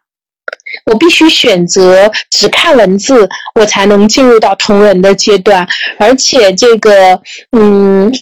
[0.87, 5.67] 我必须选择只看文字，我才能进入到同人的阶段。
[5.99, 7.21] 而且这个，
[7.53, 8.13] 嗯，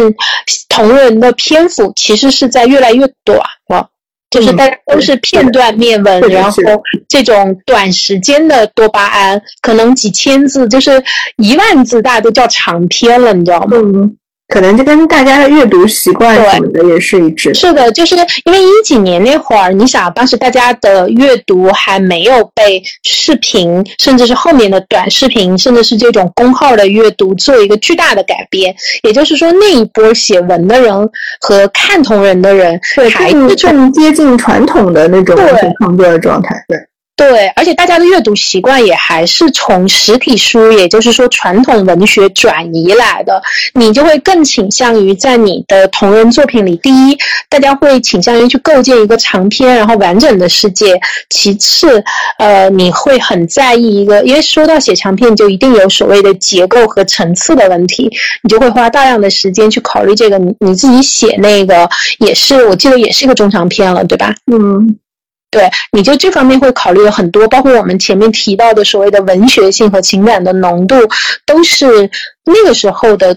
[0.68, 3.38] 同人的篇幅其实是在越来越短
[3.68, 3.88] 了。
[4.32, 6.62] 就是大家都是片段面文，然后
[7.06, 11.04] 这种短时间的多巴胺，可能几千字，就是
[11.36, 13.76] 一万字，大家都叫长篇了，你知道吗？
[13.76, 14.16] 嗯，
[14.52, 17.54] 可能就跟大家的阅读习惯什么的也是一致。
[17.54, 28.76] 是的，就是因为一几年那会儿，你想当时大家的阅读还没有被视频，甚至是后面的短视频，甚至是这种公号的阅读做一个巨大的改变。
[29.04, 30.92] 也就是说，那一波写文的人
[31.40, 36.54] 和看同人的人对，还是更接近传统的那种对文学创作的状态。
[36.68, 36.76] 对，
[37.14, 43.40] 对，而且大家的阅读习惯也还是从实体书，也就是说传统文学转移来的。
[43.74, 47.16] 你就会更倾向于在你的同人作品里，第一，
[47.48, 50.96] 大家会倾向于去构建一个长篇然后完整的世界；
[51.30, 52.02] 其次，
[52.38, 58.10] 呃，你会很在意一个，因为说到写长篇，就一定有所谓的结构和层次的问题，
[58.42, 60.38] 你就会花大量的时间去考虑这个。
[60.38, 61.88] 你你自己写那个
[62.18, 64.34] 也是，我记得也是一个中长篇了，对吧？
[64.50, 64.98] 嗯，
[65.52, 70.96] 对，你就这方面会考虑的很多，包括我们前面提到的所谓的文学性和情感的浓度，
[71.46, 72.10] 都是
[72.44, 73.36] 那个时候的。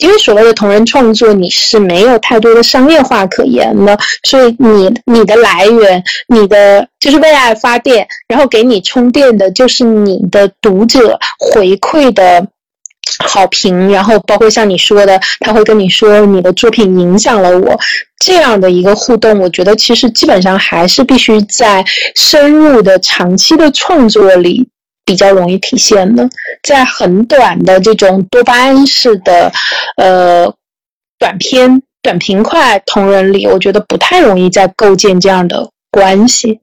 [0.00, 12.44] 因为所谓的同人创作，你是没有太多的商业化可言的，所以你你的来源，你的就是为爱发电，然后给你充电的就是你的读者回馈的
[13.26, 17.78] 好评，然后包括像你说的，他会跟你说你的作品影响了我，
[18.18, 21.84] 这样的一个互动，我觉得其实基本上还是必须在
[22.14, 24.68] 深入的长期的创作里
[25.04, 26.28] 比较容易体现的，
[26.62, 29.52] 在很短的这种多巴胺式的，
[29.96, 30.54] 呃。
[31.16, 36.60] 短片、短平快同人里，我觉得不太容易再构建这样的关系。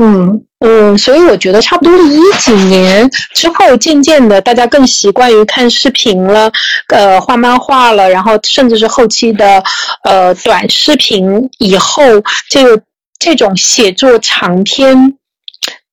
[0.00, 6.50] 嗯嗯，所以我觉得差不多一几年之后，渐渐的大家更习惯于看视频了，
[6.88, 9.62] 呃，画漫画了，然后甚至是后期的
[10.04, 12.02] 呃短视频以后，
[12.48, 12.82] 这个
[13.18, 15.14] 这种写作长篇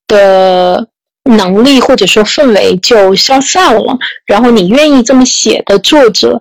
[0.08, 0.88] 的
[1.24, 3.98] 能力或者说氛围就消散了。
[4.26, 6.40] 然后你愿意这么写的作者。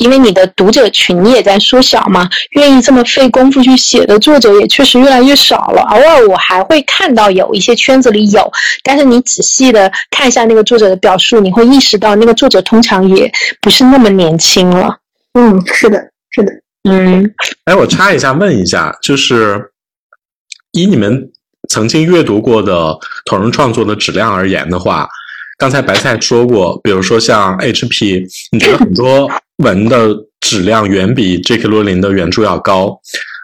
[0.00, 5.82] 因为你的读者群也在缩小嘛，愿意这么费功夫去写的作者也确实越来越少了。
[5.82, 8.50] 偶尔我还会看到有一些圈子里有，
[8.82, 13.30] 但是你仔细的看一下那个作者的表述，你会意识到那个作者通常也
[13.60, 14.96] 不是那么年轻了。
[15.34, 16.52] 嗯，是的，是的。
[16.88, 17.34] 嗯，
[17.66, 19.70] 哎，我插一下，问一下，就是
[20.72, 21.30] 以你们
[21.68, 22.96] 曾经阅读过的
[23.26, 25.06] 同人创作的质量而言的话，
[25.58, 29.30] 刚才白菜说过，比如说像 HP，你觉得很多
[29.60, 31.68] 文的质量远比 J.K.
[31.68, 33.00] 罗琳的原著要高，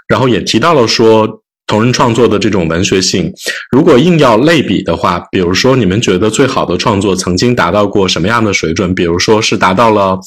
[0.09, 3.33] 然后也提到了说同人创作的这种文学性。
[3.71, 8.95] 如果硬要类比的话，比如说你们觉得最好的创作曾经达到过什么样的水准？
[8.95, 10.19] 比如说是达到了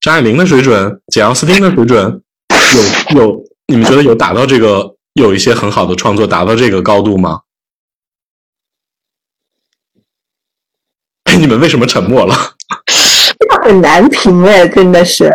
[0.00, 2.22] 张爱玲的水准、简奥斯汀的水准，
[3.14, 7.40] 有有你们觉得有达到这个有一些很好的创作达到这个高度吗？
[11.24, 12.34] 哎， 你们为什么沉默了？
[13.62, 15.26] 这个很难评哎，真的是。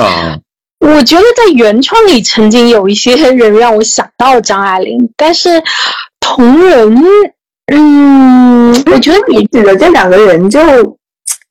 [0.00, 0.38] 啊，
[0.80, 5.62] 我觉得在原创里曾经有一些人让我想到张爱玲，但是
[6.20, 7.02] 同人，
[7.72, 10.60] 嗯，我觉得你指的这两个人就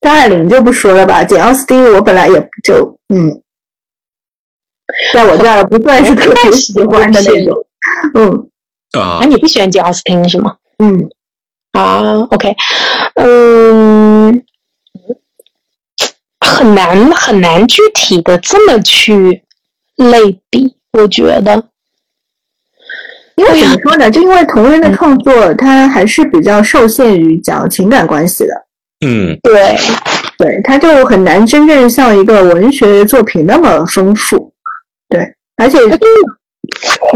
[0.02, 3.42] 张爱玲就不说了吧，简奥斯汀我本来也就嗯，
[5.14, 7.56] 在我这儿不算是特别喜欢的那种。
[8.16, 8.48] 嗯
[9.00, 10.56] 啊啊，，你不喜欢简奥斯汀是吗？
[10.80, 11.10] 嗯，
[11.74, 12.56] 啊，OK，
[13.16, 14.44] 嗯，
[16.62, 19.42] 很难很难具体的这么去
[19.96, 21.64] 类比，我觉得，
[23.34, 24.12] 因为怎么说呢？
[24.12, 28.54] 就因为同人的创作，它还是比较受限于讲情感关系的，
[29.04, 29.76] 嗯对，
[30.38, 34.54] 对，它就很难真正像一个文学作品那么丰富。
[35.10, 35.80] 对，而且，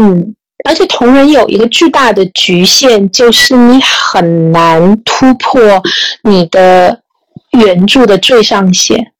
[0.00, 0.34] 嗯，
[0.68, 5.60] 而且同人有一个巨大的局限，就是你很难突破
[6.24, 7.00] 你的
[7.52, 9.12] 原著的最上限，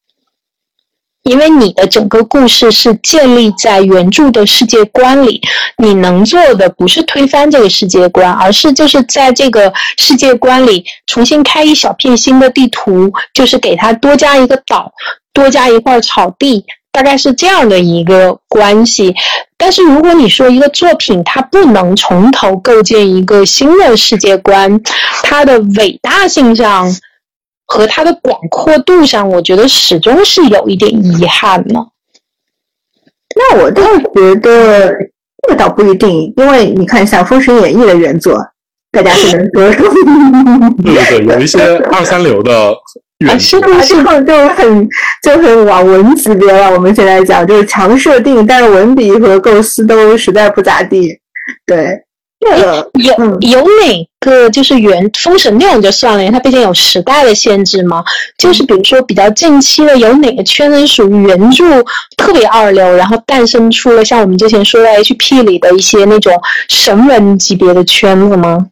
[1.26, 5.40] 因为你的整个故事是建立在原著的世界观里，
[5.76, 14.92] 你能做的不是推翻这个世界观，而是就是在这个世界观里重新开一小片新的地图，就是给它多加一个岛，
[15.32, 16.64] 多加一块草地。
[16.92, 19.14] 大概是这样的一个关系，
[19.58, 24.80] 但是如果你说一个作品它不能从头构建一个新的世界观，
[25.22, 26.90] 它的伟大性上
[27.66, 31.80] 和它的广阔度上，我觉得始终是有一点遗憾呢。
[33.34, 33.82] 那我倒
[34.14, 34.88] 觉得
[35.42, 38.40] 这个倒不一定，因为你看像《封神演义》的原作，
[38.90, 39.86] 大家是能说
[40.82, 42.74] 对对对，有一些 二三流的
[43.18, 44.88] 原是著，啊，这种就很
[45.22, 46.70] 就很网文级别了。
[46.72, 51.18] 我们现在讲就是强设定，但是文笔和构思都实在不咋地。
[51.66, 52.05] 对，这个
[53.02, 58.04] 有嗯有哪个就是原封神那种就算了，因为它毕竟有时代的限制嘛。
[58.38, 61.64] 就是比如说比较近期的，有哪个圈子属于原著
[62.16, 66.32] 特别二流，然后诞生出了像我们之前说的 HP 里的一些那种
[66.68, 68.68] 神文级别的圈子吗？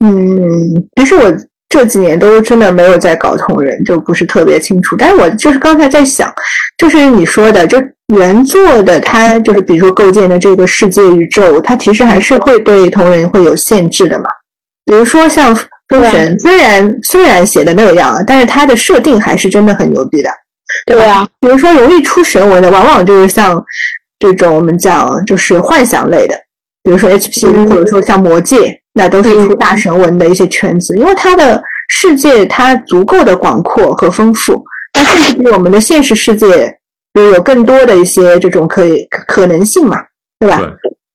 [0.00, 1.24] 嗯，其实我
[1.68, 4.96] 这几年都真的没有在搞同人，就不是特别清楚。
[4.96, 6.32] 但是我就是刚才在想，
[6.78, 7.78] 就是你说的，就
[8.14, 14.30] 原作的它就是比如说构建的这个世界宇宙，它其实还是会对同人会有限制的嘛。
[14.86, 15.54] 比如说像
[15.88, 20.30] 封神，虽然虽然写的那样，但是它的设定还是真的很牛逼的。
[20.86, 23.62] 对啊，比如说容易出神文的，往往就是像
[24.18, 26.34] 这种我们讲就是幻想类的，
[26.88, 36.74] 比如说 HP、或者说像魔戒，那都是出大神文的一些圈子，因为它的世界它足够的广阔和丰富，那甚至比我们的现实世界
[37.12, 39.98] 就有更多的一些这种可以可可能性嘛，
[40.40, 40.62] 对吧？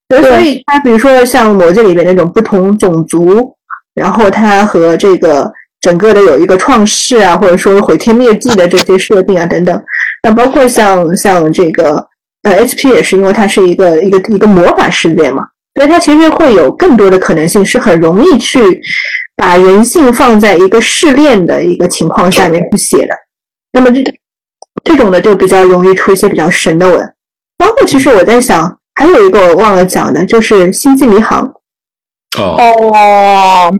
[0.08, 0.22] 对。
[0.22, 3.56] 所以它比如说像魔戒里面那种不同种族，
[3.96, 5.52] 然后它和这个
[5.82, 9.84] 整个的有一个创世啊，或者说毁天灭地的这些设定啊等等，
[10.22, 12.06] 那包括像像这个
[12.44, 18.82] 呃 HP 也是，因为它是一个一个一个魔法世界嘛，所以它其实会有更多的可能性，是很容易去
[19.36, 23.16] 把人性放在一个试炼的一个情况下面去写的。
[23.72, 24.04] 那么这
[24.84, 27.14] 这种的就比较容易出一些比较神的文，
[27.58, 31.52] 包括其实我在想，还有一个我忘了讲的，就是《星际迷航》。
[32.42, 32.58] 哦，
[32.92, 33.74] 哦，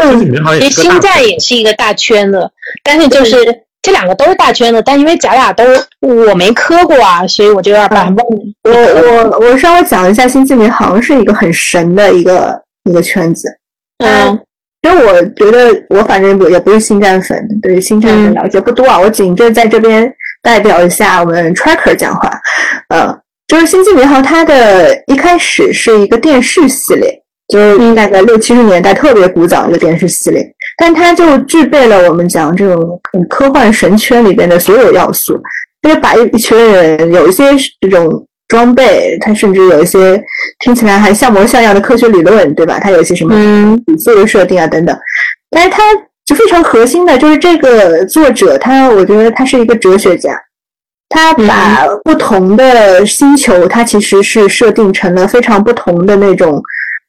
[0.00, 2.50] 星际迷航也其实星战也是一个大圈子，
[2.82, 3.36] 但是就是
[3.82, 5.64] 这两个都是大圈子，但因为咱俩都
[6.00, 8.54] 我没磕过啊，所以我就要把它问你。
[8.64, 13.48] 我我我稍微讲一下，星际迷航是一个很神的一个一个圈子。
[14.04, 14.38] 嗯
[14.82, 18.96] 因为我觉得我反正也不是星战粉，对星战的了解不多啊。
[18.96, 20.10] 我仅就在这边
[20.40, 22.30] 代表一下我们 Tracker 讲话。
[22.90, 23.12] 呃，
[23.48, 27.12] 就是星际迷航，它的一开始是一个电视系列，
[27.48, 30.48] 就是大概六七十年代特别古早一个电视系列，
[30.78, 35.36] 但它就具备了我们讲这种嗯科幻神圈里边的所有要素，
[35.82, 37.44] 就是把一一群人有一些
[37.80, 40.22] 这种装备，它甚至有一些
[40.60, 42.78] 听起来还像模像样的科学理论，对吧？
[42.80, 43.74] 它有一些什么嗯。
[43.88, 44.96] 宇宙的设定啊等等，
[45.50, 45.82] 但是它
[46.24, 50.30] 就非常核心的就是这个作者他，我觉得他是一个哲学家，
[51.08, 56.62] 他把不同的星球，它其实是设定成了非常不同的那种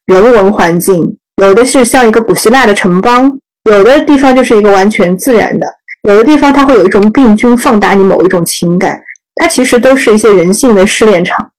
[0.06, 3.30] 人文环境，有的是像一个古希腊的城邦，
[3.64, 5.66] 有的地方就是一个完全自然的，
[6.08, 9.00] 有的地方它会有一种病菌放大你某一种情感，
[9.34, 11.50] 它其实都是一些人性的试炼场。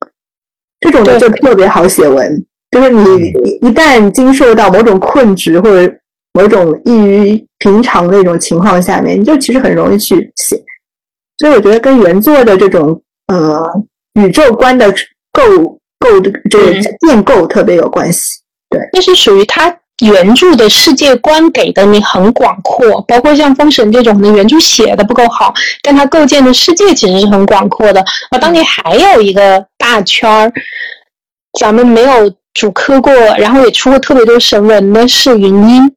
[0.80, 3.28] 这种的就特别好写文，就是你
[3.62, 5.94] 一旦经受到某种困局或者
[6.34, 10.60] 某种异于平常的一种情况下面，你就其实很容易去写。
[11.38, 13.64] 所以我觉得跟原作的这种呃
[14.16, 14.92] 宇宙观的
[15.32, 18.42] 构构的这个建构特别有关系。
[18.70, 19.70] 对那是属于他
[20.02, 28.04] 原著的世界观给的你很广阔，包括像《封神》这种的原著写的不够好，但它构建的世界其实是很广阔的。
[28.32, 30.52] 而当年还有一个大圈儿，
[31.60, 35.92] 咱们没有主科过，然后也出过特别多神文的是云英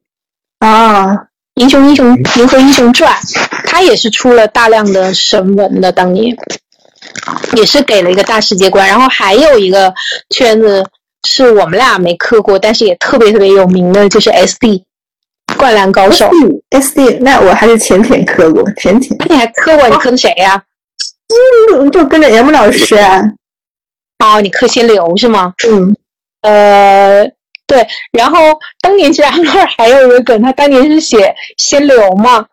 [0.59, 1.07] 啊，
[1.55, 3.11] 《英雄英雄银河英雄传》，
[3.65, 6.35] 他也是出了大量的神文的，当年
[7.55, 8.87] 也是给了一个大世界观。
[8.87, 9.93] 然后还有一个
[10.29, 10.85] 圈子
[11.25, 14.85] 是我们俩没磕过，但是也特别特别有名的，就是 S D
[15.57, 16.29] 灌篮高手。
[16.69, 19.89] S D，那我还是浅浅磕过，浅浅，你还磕过？
[19.89, 20.63] 你磕的谁呀、
[21.69, 23.21] 就就跟着 M 老师啊，
[24.19, 25.53] 哦，你磕仙流是吗？
[25.67, 25.95] 嗯，
[26.41, 27.25] 呃，
[27.67, 27.87] 对。
[28.11, 28.37] 然后
[28.81, 32.45] 当年其实那儿还有一个梗，他当年是写仙流嘛，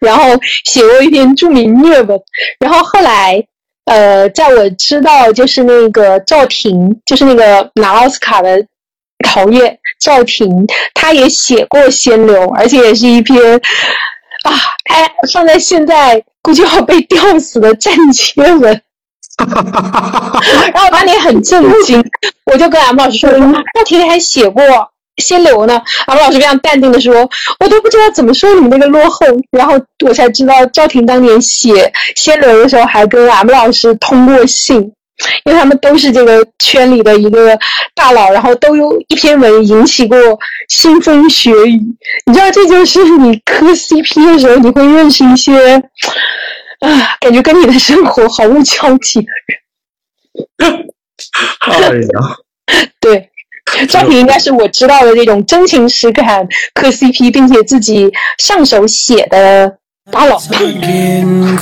[0.00, 0.24] 然后
[0.64, 2.20] 写过一篇著名虐文，
[2.60, 3.46] 然后后来。
[3.90, 8.64] 呃，在我知道就是那个赵婷，就是那个拿奥斯卡的
[9.24, 10.48] 陶冶赵婷，
[10.94, 13.56] 她也写过仙流，而且也是一篇
[14.44, 14.52] 啊，
[14.88, 18.80] 哎，放在现在估计要被吊死的战切文。
[19.40, 22.00] 然后我当年很震惊，
[22.46, 23.30] 我就跟 M 老师说
[23.74, 24.62] ：“赵婷还写过
[25.20, 25.80] 仙流呢。
[26.06, 27.14] ”M 老师非常淡定的说
[27.60, 29.74] ：“我都不知道怎么说你们那个落后。”然后
[30.06, 34.80] 我才知道赵婷当年写先流的时候还跟俺们老师通过信，
[35.44, 37.58] 因为他们都是这个圈里的一个
[37.94, 40.16] 大佬，然后都有一篇文引起过
[40.70, 41.80] 腥风血雨。
[42.26, 45.76] 你知道，这就是你磕 CP 的时候，你会认识一些
[46.80, 49.60] 啊，感觉跟你的生活毫无交集的人。
[51.60, 52.36] 哎呀，
[53.00, 53.30] 对，
[53.88, 59.76] 赵婷应该是我知道的这种真情实感磕 CP，并且自己上手写的
[60.10, 60.38] 大佬。
[60.38, 61.56] Getting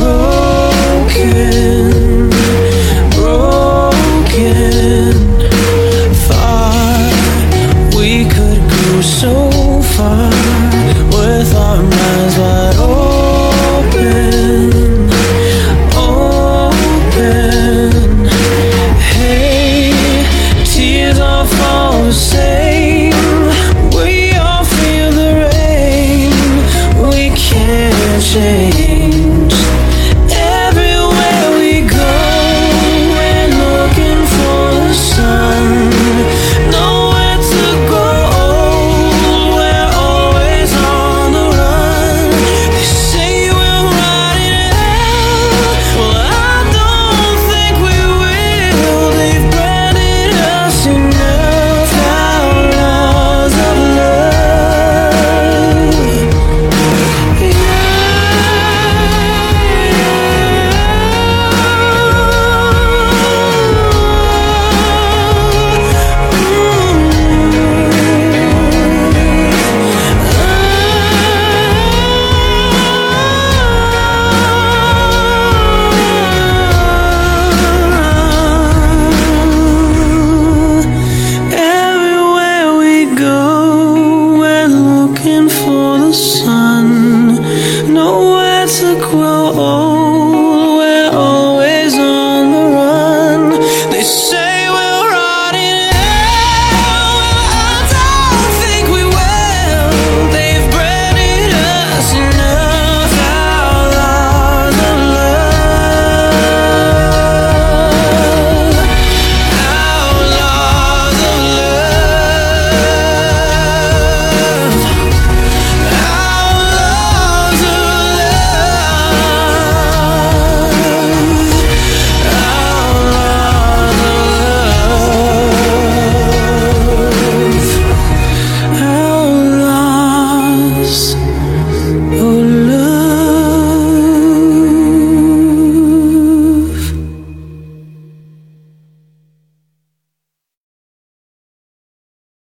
[0.00, 1.79] broken,